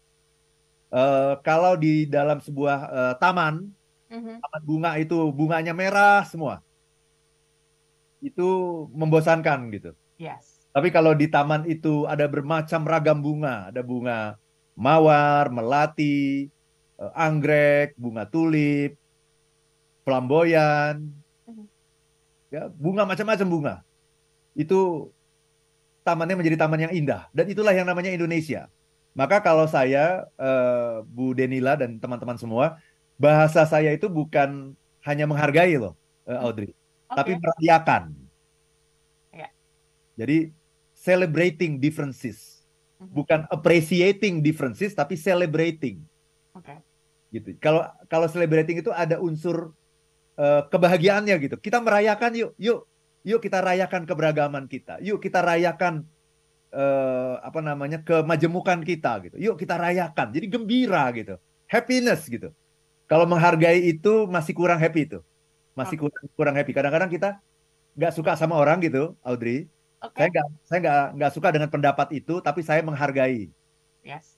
uh, 0.92 1.40
kalau 1.40 1.74
di 1.74 2.04
dalam 2.04 2.38
sebuah 2.38 2.78
uh, 2.92 3.14
taman, 3.16 3.72
mm-hmm. 4.12 4.36
taman 4.44 4.62
bunga 4.62 4.90
itu 5.00 5.16
bunganya 5.32 5.72
merah 5.72 6.22
semua, 6.28 6.60
itu 8.20 8.48
membosankan 8.92 9.72
gitu. 9.72 9.90
Yes. 10.20 10.62
Tapi 10.72 10.88
kalau 10.92 11.12
di 11.12 11.28
taman 11.28 11.68
itu 11.68 12.04
ada 12.08 12.28
bermacam 12.28 12.84
ragam 12.84 13.18
bunga, 13.20 13.72
ada 13.72 13.80
bunga 13.80 14.36
mawar, 14.76 15.48
melati, 15.48 16.48
uh, 17.00 17.12
anggrek, 17.16 17.96
bunga 17.96 18.28
tulip, 18.28 18.94
flamboyan, 20.04 21.08
mm-hmm. 21.48 21.66
ya 22.52 22.68
bunga 22.68 23.08
macam-macam 23.08 23.48
bunga. 23.48 23.74
Itu 24.52 25.08
tamannya 26.04 26.36
menjadi 26.36 26.56
taman 26.60 26.82
yang 26.88 26.92
indah 26.92 27.30
dan 27.32 27.48
itulah 27.48 27.72
yang 27.72 27.88
namanya 27.88 28.12
Indonesia. 28.12 28.68
Maka 29.12 29.44
kalau 29.44 29.68
saya, 29.68 30.24
uh, 30.40 31.04
Bu 31.04 31.36
Denila 31.36 31.76
dan 31.76 32.00
teman-teman 32.00 32.40
semua, 32.40 32.80
bahasa 33.20 33.62
saya 33.68 33.92
itu 33.92 34.08
bukan 34.08 34.72
hanya 35.04 35.28
menghargai 35.28 35.76
loh, 35.76 35.92
uh, 36.24 36.40
Audrey, 36.48 36.72
okay. 36.72 37.16
tapi 37.16 37.32
merayakan. 37.36 38.02
Yeah. 39.36 39.50
Jadi 40.16 40.38
celebrating 40.96 41.76
differences, 41.76 42.64
mm-hmm. 42.96 43.12
bukan 43.12 43.40
appreciating 43.52 44.40
differences, 44.40 44.96
tapi 44.96 45.20
celebrating. 45.20 46.00
Okay. 46.56 46.80
Gitu. 47.32 47.56
Kalau 47.60 47.84
kalau 48.08 48.28
celebrating 48.32 48.80
itu 48.80 48.92
ada 48.92 49.20
unsur 49.20 49.76
uh, 50.40 50.62
kebahagiaannya 50.68 51.36
gitu. 51.48 51.56
Kita 51.60 51.84
merayakan 51.84 52.32
yuk, 52.32 52.52
yuk, 52.56 52.88
yuk 53.24 53.40
kita 53.44 53.60
rayakan 53.60 54.08
keberagaman 54.08 54.64
kita. 54.68 55.00
Yuk 55.04 55.20
kita 55.20 55.44
rayakan 55.44 56.08
uh, 56.72 57.38
apa 57.44 57.60
namanya 57.60 58.00
kemajemukan 58.02 58.80
kita 58.82 59.12
gitu. 59.28 59.36
Yuk 59.38 59.54
kita 59.60 59.76
rayakan. 59.78 60.32
Jadi 60.32 60.46
gembira 60.48 61.06
gitu. 61.14 61.36
Happiness 61.68 62.26
gitu. 62.26 62.50
Kalau 63.06 63.28
menghargai 63.28 63.80
itu 63.92 64.26
masih 64.26 64.56
kurang 64.56 64.80
happy 64.80 65.08
itu. 65.08 65.20
masih 65.72 65.96
kurang, 65.96 66.24
kurang 66.36 66.52
happy. 66.52 66.76
Kadang-kadang 66.76 67.08
kita 67.08 67.40
nggak 67.96 68.12
suka 68.12 68.36
sama 68.36 68.60
orang 68.60 68.76
gitu, 68.84 69.16
Audrey. 69.24 69.72
Okay. 70.04 70.28
Saya 70.28 70.28
nggak 70.28 70.46
saya 70.68 70.78
nggak 70.84 71.04
nggak 71.16 71.32
suka 71.32 71.48
dengan 71.48 71.68
pendapat 71.72 72.08
itu, 72.12 72.44
tapi 72.44 72.60
saya 72.60 72.84
menghargai. 72.84 73.48
Yes. 74.04 74.36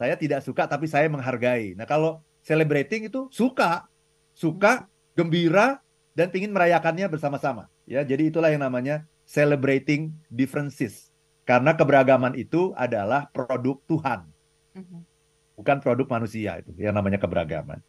Saya 0.00 0.16
tidak 0.16 0.40
suka, 0.40 0.64
tapi 0.64 0.88
saya 0.88 1.04
menghargai. 1.12 1.76
Nah 1.76 1.84
kalau 1.84 2.24
celebrating 2.40 3.12
itu 3.12 3.28
suka, 3.28 3.84
suka, 4.32 4.84
hmm. 4.84 4.88
gembira, 5.20 5.84
dan 6.16 6.30
ingin 6.32 6.54
merayakannya 6.54 7.10
bersama-sama. 7.10 7.68
Ya, 7.84 8.00
jadi 8.00 8.32
itulah 8.32 8.48
yang 8.48 8.64
namanya 8.64 9.04
celebrating 9.28 10.14
differences. 10.32 11.13
Karena 11.44 11.76
keberagaman 11.76 12.32
itu 12.40 12.72
adalah 12.72 13.28
produk 13.28 13.76
Tuhan. 13.84 14.24
Mm-hmm. 14.74 15.00
Bukan 15.54 15.76
produk 15.84 16.06
manusia 16.08 16.58
itu 16.58 16.72
yang 16.80 16.96
namanya 16.96 17.20
keberagaman. 17.20 17.84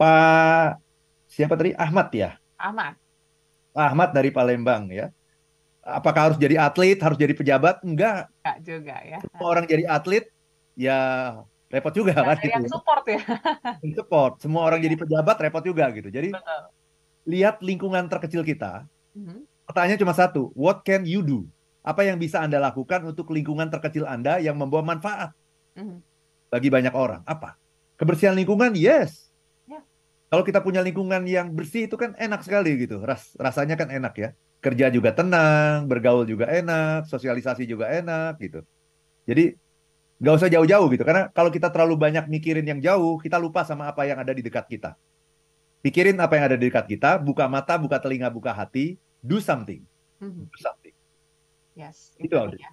Pak 0.00 0.80
siapa 1.28 1.54
tadi? 1.60 1.76
Ahmad 1.76 2.08
ya? 2.10 2.40
Ahmad. 2.56 2.96
Ahmad 3.76 4.10
dari 4.16 4.32
Palembang 4.32 4.88
ya. 4.90 5.12
Apakah 5.84 6.32
harus 6.32 6.38
jadi 6.40 6.56
atlet, 6.56 6.96
harus 6.98 7.20
jadi 7.20 7.36
pejabat? 7.36 7.84
Enggak. 7.84 8.32
Enggak 8.42 8.58
juga 8.64 8.96
ya. 9.04 9.18
Semua 9.22 9.48
orang 9.48 9.64
jadi 9.68 9.84
atlet 9.86 10.24
ya 10.74 10.98
repot 11.70 11.94
juga 11.94 12.16
nah, 12.16 12.34
kan 12.34 12.36
gitu. 12.42 12.50
Yang 12.56 12.72
support 12.72 13.04
ya. 13.06 13.20
support. 13.94 14.32
Semua 14.42 14.62
orang 14.66 14.80
jadi 14.82 14.96
pejabat 14.96 15.36
repot 15.36 15.62
juga 15.62 15.84
gitu. 15.92 16.08
Jadi 16.08 16.32
Betul. 16.32 16.62
lihat 17.28 17.60
lingkungan 17.60 18.08
terkecil 18.08 18.42
kita. 18.42 18.88
Mm-hmm. 19.14 19.38
Pertanyaannya 19.70 20.00
cuma 20.02 20.14
satu, 20.16 20.50
what 20.58 20.82
can 20.82 21.06
you 21.06 21.22
do? 21.22 21.46
Apa 21.80 22.04
yang 22.04 22.20
bisa 22.20 22.44
Anda 22.44 22.60
lakukan 22.60 23.08
untuk 23.08 23.32
lingkungan 23.32 23.72
terkecil 23.72 24.04
Anda 24.04 24.36
yang 24.36 24.60
membawa 24.60 24.84
manfaat 24.84 25.32
mm-hmm. 25.76 25.98
bagi 26.52 26.68
banyak 26.68 26.92
orang? 26.92 27.24
Apa? 27.24 27.56
Kebersihan 27.96 28.36
lingkungan, 28.36 28.76
yes. 28.76 29.32
Yeah. 29.64 29.84
Kalau 30.28 30.44
kita 30.44 30.60
punya 30.60 30.84
lingkungan 30.84 31.24
yang 31.24 31.52
bersih 31.56 31.88
itu 31.88 31.96
kan 31.96 32.12
enak 32.20 32.44
sekali 32.44 32.76
gitu. 32.80 33.00
Ras 33.00 33.32
rasanya 33.40 33.80
kan 33.80 33.88
enak 33.88 34.14
ya. 34.16 34.30
Kerja 34.60 34.92
juga 34.92 35.16
tenang, 35.16 35.88
bergaul 35.88 36.28
juga 36.28 36.44
enak, 36.52 37.08
sosialisasi 37.08 37.64
juga 37.64 37.88
enak 37.88 38.36
gitu. 38.44 38.60
Jadi 39.24 39.56
nggak 40.20 40.34
usah 40.36 40.52
jauh-jauh 40.52 40.88
gitu. 40.92 41.04
Karena 41.04 41.32
kalau 41.32 41.48
kita 41.48 41.72
terlalu 41.72 41.96
banyak 41.96 42.28
mikirin 42.28 42.68
yang 42.68 42.80
jauh, 42.84 43.16
kita 43.16 43.40
lupa 43.40 43.64
sama 43.64 43.88
apa 43.88 44.04
yang 44.04 44.20
ada 44.20 44.36
di 44.36 44.44
dekat 44.44 44.68
kita. 44.68 45.00
Pikirin 45.80 46.20
apa 46.20 46.36
yang 46.36 46.44
ada 46.52 46.56
di 46.60 46.68
dekat 46.68 46.84
kita, 46.84 47.16
buka 47.16 47.48
mata, 47.48 47.80
buka 47.80 47.96
telinga, 47.96 48.28
buka 48.28 48.52
hati, 48.52 49.00
do 49.24 49.40
something. 49.40 49.80
Mm-hmm. 50.20 50.44
Do 50.52 50.56
something. 50.60 50.79
Yes. 51.80 52.12
Itu 52.20 52.36
ya. 52.36 52.70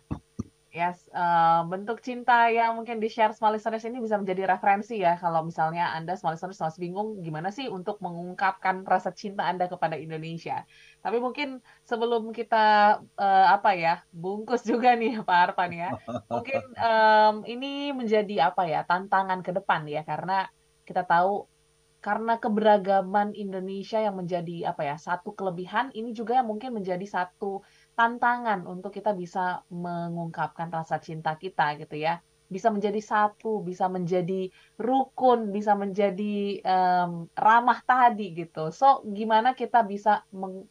Yes, 0.78 1.10
uh, 1.10 1.66
bentuk 1.66 2.06
cinta 2.06 2.54
yang 2.54 2.78
mungkin 2.78 3.02
di 3.02 3.10
share 3.10 3.34
small 3.34 3.58
listeners 3.58 3.82
ini 3.88 3.98
bisa 3.98 4.14
menjadi 4.20 4.46
referensi 4.46 5.02
ya 5.02 5.18
kalau 5.18 5.42
misalnya 5.42 5.90
Anda 5.96 6.14
small 6.14 6.38
listeners 6.38 6.62
masih 6.62 6.86
bingung 6.86 7.18
gimana 7.26 7.50
sih 7.50 7.66
untuk 7.66 7.98
mengungkapkan 7.98 8.86
rasa 8.86 9.10
cinta 9.10 9.50
Anda 9.50 9.66
kepada 9.66 9.98
Indonesia. 9.98 10.70
Tapi 11.02 11.18
mungkin 11.18 11.66
sebelum 11.82 12.30
kita 12.30 13.00
uh, 13.02 13.48
apa 13.50 13.74
ya 13.74 14.06
bungkus 14.14 14.70
juga 14.70 14.94
nih 14.94 15.18
Pak 15.28 15.38
Arpan 15.50 15.72
ya, 15.74 15.90
mungkin 16.30 16.62
um, 16.78 17.36
ini 17.50 17.90
menjadi 17.98 18.54
apa 18.54 18.70
ya 18.70 18.86
tantangan 18.86 19.42
ke 19.42 19.58
depan 19.58 19.82
ya 19.90 20.06
karena 20.06 20.46
kita 20.86 21.10
tahu 21.10 21.50
karena 21.98 22.38
keberagaman 22.38 23.34
Indonesia 23.34 23.98
yang 23.98 24.16
menjadi 24.16 24.70
apa 24.70 24.86
ya 24.86 24.96
satu 25.02 25.34
kelebihan 25.34 25.90
ini 25.98 26.14
juga 26.14 26.38
yang 26.38 26.48
mungkin 26.48 26.72
menjadi 26.78 27.04
satu 27.04 27.66
tantangan 27.98 28.70
untuk 28.70 28.94
kita 28.94 29.18
bisa 29.18 29.66
mengungkapkan 29.74 30.70
rasa 30.70 31.02
cinta 31.02 31.34
kita 31.34 31.74
gitu 31.82 31.98
ya. 31.98 32.22
Bisa 32.48 32.70
menjadi 32.72 33.02
satu 33.02 33.60
bisa 33.66 33.90
menjadi 33.90 34.48
rukun 34.78 35.52
bisa 35.52 35.74
menjadi 35.74 36.62
um, 36.64 37.26
ramah 37.34 37.82
tadi 37.84 38.38
gitu. 38.38 38.70
So 38.70 39.02
gimana 39.04 39.58
kita 39.58 39.82
bisa 39.84 40.24
meng 40.30 40.70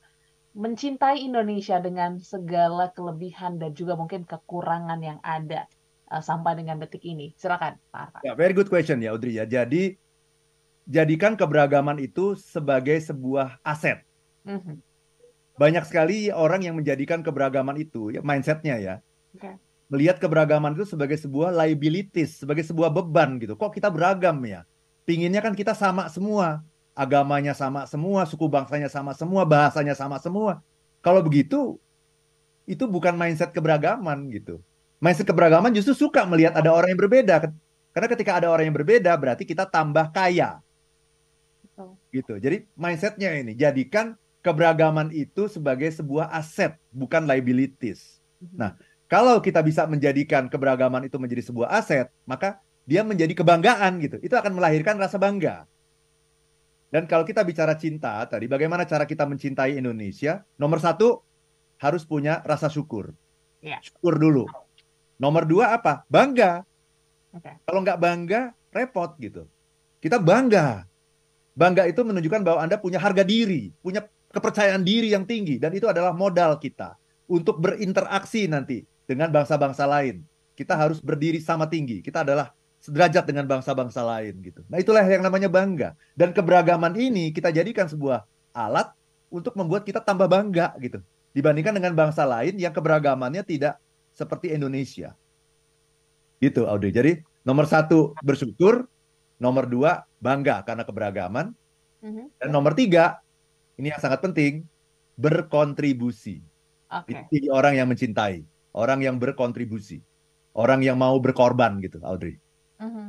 mencintai 0.56 1.21
Indonesia 1.21 1.76
dengan 1.85 2.16
segala 2.16 2.88
kelebihan 2.97 3.61
dan 3.61 3.76
juga 3.76 3.92
mungkin 3.92 4.25
kekurangan 4.25 4.97
yang 5.04 5.21
ada 5.21 5.68
uh, 6.09 6.23
sampai 6.25 6.56
dengan 6.56 6.80
detik 6.80 7.04
ini? 7.04 7.37
Silakan 7.37 7.76
Pak 7.92 8.01
Arfa. 8.09 8.18
Ya, 8.24 8.33
very 8.33 8.57
good 8.57 8.72
question 8.72 9.05
ya 9.05 9.12
Audrey 9.12 9.37
ya. 9.37 9.44
Jadi 9.44 10.01
jadikan 10.88 11.37
keberagaman 11.37 12.01
itu 12.01 12.38
sebagai 12.40 12.96
sebuah 13.05 13.61
aset. 13.61 14.01
Mm 14.48 14.62
-hmm 14.62 14.86
banyak 15.57 15.85
sekali 15.88 16.29
orang 16.29 16.64
yang 16.64 16.77
menjadikan 16.77 17.25
keberagaman 17.25 17.81
itu 17.81 18.12
ya 18.12 18.21
mindsetnya 18.21 18.77
ya. 18.77 18.97
Okay. 19.37 19.57
melihat 19.87 20.19
keberagaman 20.19 20.75
itu 20.75 20.83
sebagai 20.83 21.14
sebuah 21.14 21.55
liabilities 21.55 22.42
sebagai 22.42 22.64
sebuah 22.66 22.90
beban 22.90 23.38
gitu. 23.38 23.55
Kok 23.55 23.71
kita 23.71 23.87
beragam 23.92 24.40
ya? 24.42 24.66
Pinginnya 25.07 25.38
kan 25.38 25.55
kita 25.55 25.73
sama 25.77 26.11
semua. 26.11 26.64
Agamanya 26.97 27.53
sama 27.53 27.85
semua 27.85 28.25
suku 28.25 28.49
bangsanya 28.49 28.88
sama 28.88 29.12
semua 29.12 29.45
bahasanya 29.45 29.92
sama 29.92 30.16
semua. 30.16 30.64
Kalau 31.05 31.21
begitu 31.21 31.77
itu 32.66 32.85
bukan 32.88 33.14
mindset 33.14 33.53
keberagaman 33.53 34.27
gitu. 34.33 34.59
Mindset 34.99 35.29
keberagaman 35.29 35.71
justru 35.77 35.95
suka 35.95 36.25
melihat 36.25 36.57
ada 36.57 36.73
orang 36.73 36.97
yang 36.97 37.01
berbeda. 37.01 37.53
Karena 37.95 38.09
ketika 38.11 38.40
ada 38.40 38.49
orang 38.51 38.73
yang 38.73 38.77
berbeda 38.77 39.12
berarti 39.14 39.45
kita 39.47 39.69
tambah 39.69 40.09
kaya. 40.11 40.59
Gitu. 42.11 42.40
Jadi 42.40 42.64
mindsetnya 42.75 43.37
ini 43.38 43.53
jadikan 43.55 44.16
keberagaman 44.46 45.11
itu 45.11 45.50
sebagai 45.50 45.90
sebuah 45.90 46.30
aset, 46.30 46.78
bukan 46.94 47.26
liabilities. 47.26 48.22
Mhm. 48.38 48.54
Nah, 48.54 48.70
kalau 49.11 49.42
kita 49.42 49.59
bisa 49.66 49.82
menjadikan 49.90 50.46
keberagaman 50.46 51.02
itu 51.11 51.18
menjadi 51.18 51.42
sebuah 51.50 51.74
aset, 51.74 52.06
maka 52.22 52.62
dia 52.87 53.02
menjadi 53.02 53.35
kebanggaan 53.35 53.98
gitu. 53.98 54.22
Itu 54.22 54.38
akan 54.38 54.54
melahirkan 54.54 54.94
rasa 55.02 55.18
bangga. 55.18 55.66
Dan 56.87 57.11
kalau 57.11 57.26
kita 57.26 57.42
bicara 57.42 57.74
cinta 57.74 58.22
tadi, 58.30 58.46
bagaimana 58.46 58.87
cara 58.87 59.02
kita 59.02 59.26
mencintai 59.26 59.74
Indonesia? 59.74 60.46
Nomor 60.54 60.78
satu, 60.78 61.18
harus 61.82 62.06
punya 62.06 62.38
rasa 62.46 62.70
syukur. 62.70 63.11
Ya. 63.59 63.82
Syukur 63.82 64.14
dulu. 64.14 64.46
Nomor 65.18 65.42
dua 65.42 65.74
apa? 65.74 66.06
Bangga. 66.06 66.62
Okay. 67.35 67.59
Kalau 67.66 67.82
nggak 67.82 67.98
bangga, 67.98 68.54
repot 68.70 69.18
gitu. 69.18 69.50
Kita 69.98 70.22
bangga. 70.22 70.87
Bangga 71.59 71.90
itu 71.90 72.04
menunjukkan 72.06 72.46
bahwa 72.46 72.62
Anda 72.62 72.78
punya 72.78 73.02
harga 73.02 73.26
diri, 73.26 73.74
punya 73.82 74.06
kepercayaan 74.37 74.85
diri 74.85 75.16
yang 75.16 75.25
tinggi 75.25 75.57
dan 75.57 75.72
itu 75.72 75.88
adalah 75.88 76.12
modal 76.12 76.61
kita 76.61 77.01
untuk 77.25 77.57
berinteraksi 77.57 78.44
nanti 78.44 78.85
dengan 79.09 79.33
bangsa-bangsa 79.33 79.88
lain. 79.88 80.20
Kita 80.53 80.77
harus 80.77 81.01
berdiri 81.01 81.40
sama 81.40 81.64
tinggi. 81.64 82.05
Kita 82.05 82.20
adalah 82.20 82.53
sederajat 82.81 83.25
dengan 83.27 83.49
bangsa-bangsa 83.49 84.05
lain 84.05 84.38
gitu. 84.44 84.61
Nah, 84.70 84.79
itulah 84.79 85.03
yang 85.03 85.25
namanya 85.25 85.51
bangga. 85.51 85.99
Dan 86.14 86.31
keberagaman 86.31 86.94
ini 86.94 87.35
kita 87.35 87.51
jadikan 87.51 87.90
sebuah 87.90 88.22
alat 88.55 88.92
untuk 89.33 89.59
membuat 89.59 89.83
kita 89.83 89.99
tambah 89.99 90.31
bangga 90.31 90.77
gitu. 90.79 91.03
Dibandingkan 91.35 91.77
dengan 91.77 91.92
bangsa 91.92 92.25
lain 92.25 92.57
yang 92.57 92.72
keberagamannya 92.72 93.44
tidak 93.44 93.77
seperti 94.14 94.55
Indonesia. 94.55 95.12
Gitu, 96.40 96.64
Audrey. 96.64 96.94
Jadi 96.94 97.20
nomor 97.44 97.68
satu 97.68 98.16
bersyukur, 98.22 98.88
nomor 99.37 99.68
dua 99.68 100.07
bangga 100.22 100.64
karena 100.64 100.87
keberagaman, 100.87 101.53
mhm. 102.01 102.33
dan 102.40 102.49
nomor 102.49 102.72
tiga 102.72 103.20
ini 103.77 103.93
yang 103.93 104.01
sangat 104.01 104.25
penting, 104.25 104.65
berkontribusi. 105.17 106.41
Okay. 106.87 107.27
Jadi 107.33 107.47
orang 107.51 107.75
yang 107.77 107.89
mencintai, 107.89 108.45
orang 108.77 109.03
yang 109.03 109.17
berkontribusi, 109.21 110.01
orang 110.57 110.85
yang 110.85 110.97
mau 110.97 111.17
berkorban 111.21 111.81
gitu, 111.85 112.01
Audrey. 112.05 112.41
Mm 112.81 112.91
-hmm. 112.91 113.09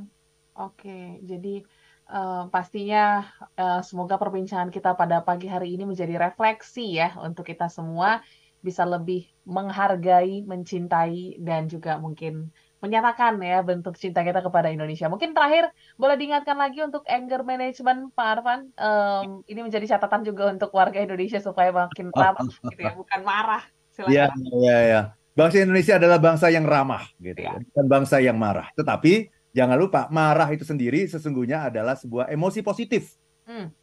Oke, 0.57 0.89
okay. 0.89 1.05
jadi 1.21 1.61
uh, 2.09 2.49
pastinya 2.49 3.29
uh, 3.59 3.85
semoga 3.85 4.17
perbincangan 4.17 4.73
kita 4.73 4.97
pada 4.97 5.21
pagi 5.21 5.45
hari 5.45 5.77
ini 5.77 5.85
menjadi 5.85 6.17
refleksi 6.17 6.97
ya 6.97 7.13
untuk 7.21 7.45
kita 7.45 7.69
semua 7.69 8.25
bisa 8.65 8.83
lebih 8.83 9.29
menghargai, 9.45 10.41
mencintai 10.43 11.37
dan 11.39 11.69
juga 11.69 12.01
mungkin 12.01 12.49
menyatakan 12.77 13.41
ya 13.41 13.65
bentuk 13.65 13.97
cinta 13.97 14.21
kita 14.21 14.39
kepada 14.45 14.69
Indonesia. 14.69 15.09
Mungkin 15.09 15.33
terakhir 15.33 15.73
boleh 15.97 16.15
diingatkan 16.17 16.57
lagi 16.57 16.85
untuk 16.85 17.01
anger 17.09 17.41
management 17.41 18.13
Pak 18.13 18.27
Arfan. 18.37 18.59
Um, 18.77 19.41
ini 19.49 19.65
menjadi 19.65 19.97
catatan 19.97 20.21
juga 20.21 20.53
untuk 20.53 20.69
warga 20.77 21.01
Indonesia 21.01 21.41
supaya 21.41 21.73
makin 21.73 22.13
ramah 22.13 22.45
gitu 22.45 22.81
ya, 22.81 22.93
bukan 22.93 23.21
marah. 23.25 23.63
Iya, 24.05 24.29
iya, 24.61 24.77
iya. 24.85 25.01
Bangsa 25.33 25.61
Indonesia 25.61 25.97
adalah 25.97 26.17
bangsa 26.21 26.49
yang 26.53 26.65
ramah 26.65 27.05
gitu, 27.17 27.45
ya. 27.45 27.57
bukan 27.57 27.85
bangsa 27.89 28.21
yang 28.21 28.37
marah. 28.37 28.69
Tetapi 28.77 29.29
jangan 29.53 29.77
lupa 29.77 30.05
marah 30.13 30.49
itu 30.53 30.65
sendiri 30.65 31.05
sesungguhnya 31.09 31.73
adalah 31.73 31.97
sebuah 31.97 32.29
emosi 32.29 32.61
positif. 32.61 33.17
Hmm. 33.45 33.73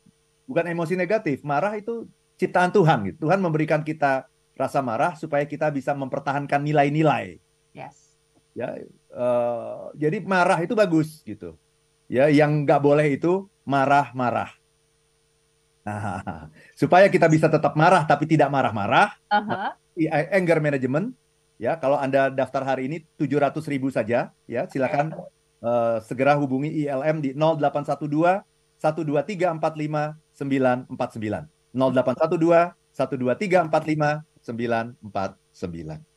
Bukan 0.46 0.70
emosi 0.70 0.94
negatif. 0.94 1.42
Marah 1.42 1.74
itu 1.74 2.06
ciptaan 2.38 2.70
Tuhan 2.70 3.10
gitu. 3.10 3.26
Tuhan 3.26 3.42
memberikan 3.42 3.82
kita 3.82 4.30
rasa 4.54 4.78
marah 4.86 5.18
supaya 5.18 5.42
kita 5.50 5.66
bisa 5.74 5.94
mempertahankan 5.98 6.62
nilai-nilai. 6.62 7.42
Yes 7.74 8.03
ya 8.54 8.78
uh, 9.10 9.90
jadi 9.98 10.22
marah 10.22 10.62
itu 10.62 10.72
bagus 10.78 11.20
gitu 11.26 11.58
ya 12.06 12.30
yang 12.30 12.62
nggak 12.62 12.80
boleh 12.80 13.06
itu 13.18 13.50
marah-marah 13.66 14.54
nah, 15.82 16.48
supaya 16.80 17.10
kita 17.10 17.26
bisa 17.26 17.50
tetap 17.50 17.74
marah 17.74 18.06
tapi 18.06 18.24
tidak 18.30 18.48
marah-marah 18.48 19.12
uh-huh. 19.28 19.74
anger 20.30 20.58
management 20.62 21.12
ya 21.58 21.74
kalau 21.76 21.98
anda 21.98 22.30
daftar 22.30 22.62
hari 22.62 22.86
ini 22.86 23.02
700 23.18 23.58
ribu 23.66 23.90
saja 23.90 24.30
ya 24.46 24.62
silakan 24.70 25.12
uh, 25.58 25.98
segera 26.06 26.38
hubungi 26.38 26.86
ILM 26.86 27.20
di 27.20 27.30
0812 27.34 28.46
123 28.78 29.58
45 29.58 30.14
949 30.38 31.50
0812 31.74 32.74
123 32.94 33.66
45 33.70 34.34
949. 34.44 36.13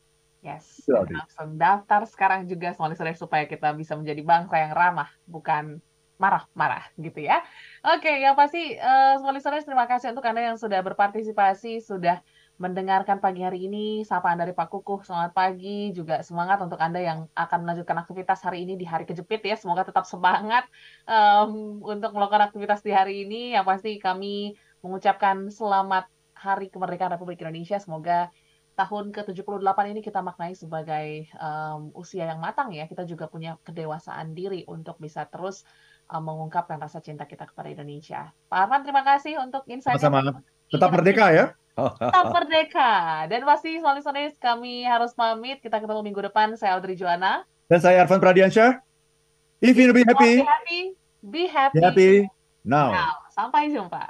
Yes. 0.47 0.87
Langsung 0.87 1.59
daftar 1.59 2.07
sekarang 2.07 2.47
juga 2.47 2.71
listener 2.71 3.19
supaya 3.19 3.43
kita 3.43 3.75
bisa 3.75 3.99
menjadi 3.99 4.23
bangsa 4.23 4.55
yang 4.63 4.71
ramah, 4.71 5.11
bukan 5.27 5.83
marah-marah 6.17 6.87
gitu 6.97 7.19
ya. 7.21 7.43
Oke, 7.83 8.09
yang 8.09 8.33
pasti 8.33 8.79
uh, 8.79 9.19
small 9.21 9.35
listeners 9.37 9.67
terima 9.67 9.85
kasih 9.85 10.15
untuk 10.15 10.25
Anda 10.25 10.49
yang 10.49 10.57
sudah 10.57 10.81
berpartisipasi, 10.81 11.83
sudah 11.83 12.23
mendengarkan 12.57 13.21
pagi 13.21 13.45
hari 13.45 13.69
ini. 13.69 14.01
Sapaan 14.01 14.41
dari 14.41 14.55
Pak 14.55 14.73
Kukuh, 14.73 15.05
selamat 15.05 15.35
pagi. 15.37 15.93
Juga 15.93 16.25
semangat 16.25 16.57
untuk 16.63 16.81
Anda 16.81 17.03
yang 17.03 17.19
akan 17.37 17.59
melanjutkan 17.61 18.01
aktivitas 18.01 18.41
hari 18.41 18.65
ini 18.65 18.73
di 18.79 18.85
hari 18.89 19.05
kejepit 19.05 19.45
ya. 19.45 19.55
Semoga 19.59 19.85
tetap 19.85 20.09
semangat 20.09 20.65
um, 21.05 21.77
untuk 21.85 22.17
melakukan 22.17 22.49
aktivitas 22.49 22.81
di 22.81 22.89
hari 22.89 23.29
ini. 23.29 23.53
Yang 23.53 23.65
pasti 23.69 23.91
kami 24.01 24.57
mengucapkan 24.81 25.53
selamat 25.53 26.09
Hari 26.33 26.73
Kemerdekaan 26.73 27.13
Republik 27.13 27.45
Indonesia. 27.45 27.77
Semoga 27.77 28.33
tahun 28.77 29.09
ke-78 29.09 29.79
ini 29.89 30.05
kita 30.05 30.21
maknai 30.21 30.53
sebagai 30.53 31.25
um, 31.41 31.89
usia 31.97 32.29
yang 32.29 32.37
matang 32.37 32.69
ya. 32.69 32.85
Kita 32.85 33.09
juga 33.09 33.25
punya 33.25 33.57
kedewasaan 33.65 34.37
diri 34.37 34.61
untuk 34.69 35.01
bisa 35.01 35.25
terus 35.25 35.65
um, 36.13 36.21
mengungkapkan 36.21 36.77
rasa 36.77 37.01
cinta 37.01 37.25
kita 37.25 37.49
kepada 37.49 37.73
Indonesia. 37.73 38.29
Pak 38.45 38.69
Arman, 38.69 38.85
terima 38.85 39.01
kasih 39.01 39.41
untuk 39.41 39.65
insight. 39.65 39.97
Sama-sama. 39.97 40.45
Tetap 40.69 40.93
merdeka 40.93 41.33
ya. 41.33 41.57
Tetap 41.73 42.25
merdeka. 42.29 42.93
Dan 43.25 43.41
pasti 43.49 43.81
solis 43.81 44.37
kami 44.37 44.85
harus 44.85 45.17
pamit. 45.17 45.57
Kita 45.57 45.81
ketemu 45.81 46.05
minggu 46.05 46.21
depan. 46.29 46.53
Saya 46.53 46.77
Audrey 46.77 46.93
Joana. 46.93 47.49
Dan 47.65 47.81
saya 47.81 48.05
Arvan 48.05 48.21
Pradiansyah. 48.21 48.77
If 49.57 49.73
you 49.73 49.89
be 49.89 50.05
happy, 50.05 50.37
be 50.37 50.45
happy, 50.45 50.81
be 51.25 51.43
happy, 51.49 51.81
be 51.81 51.81
happy 51.81 52.11
now. 52.61 52.93
now. 52.93 53.13
Sampai 53.33 53.73
jumpa. 53.73 54.05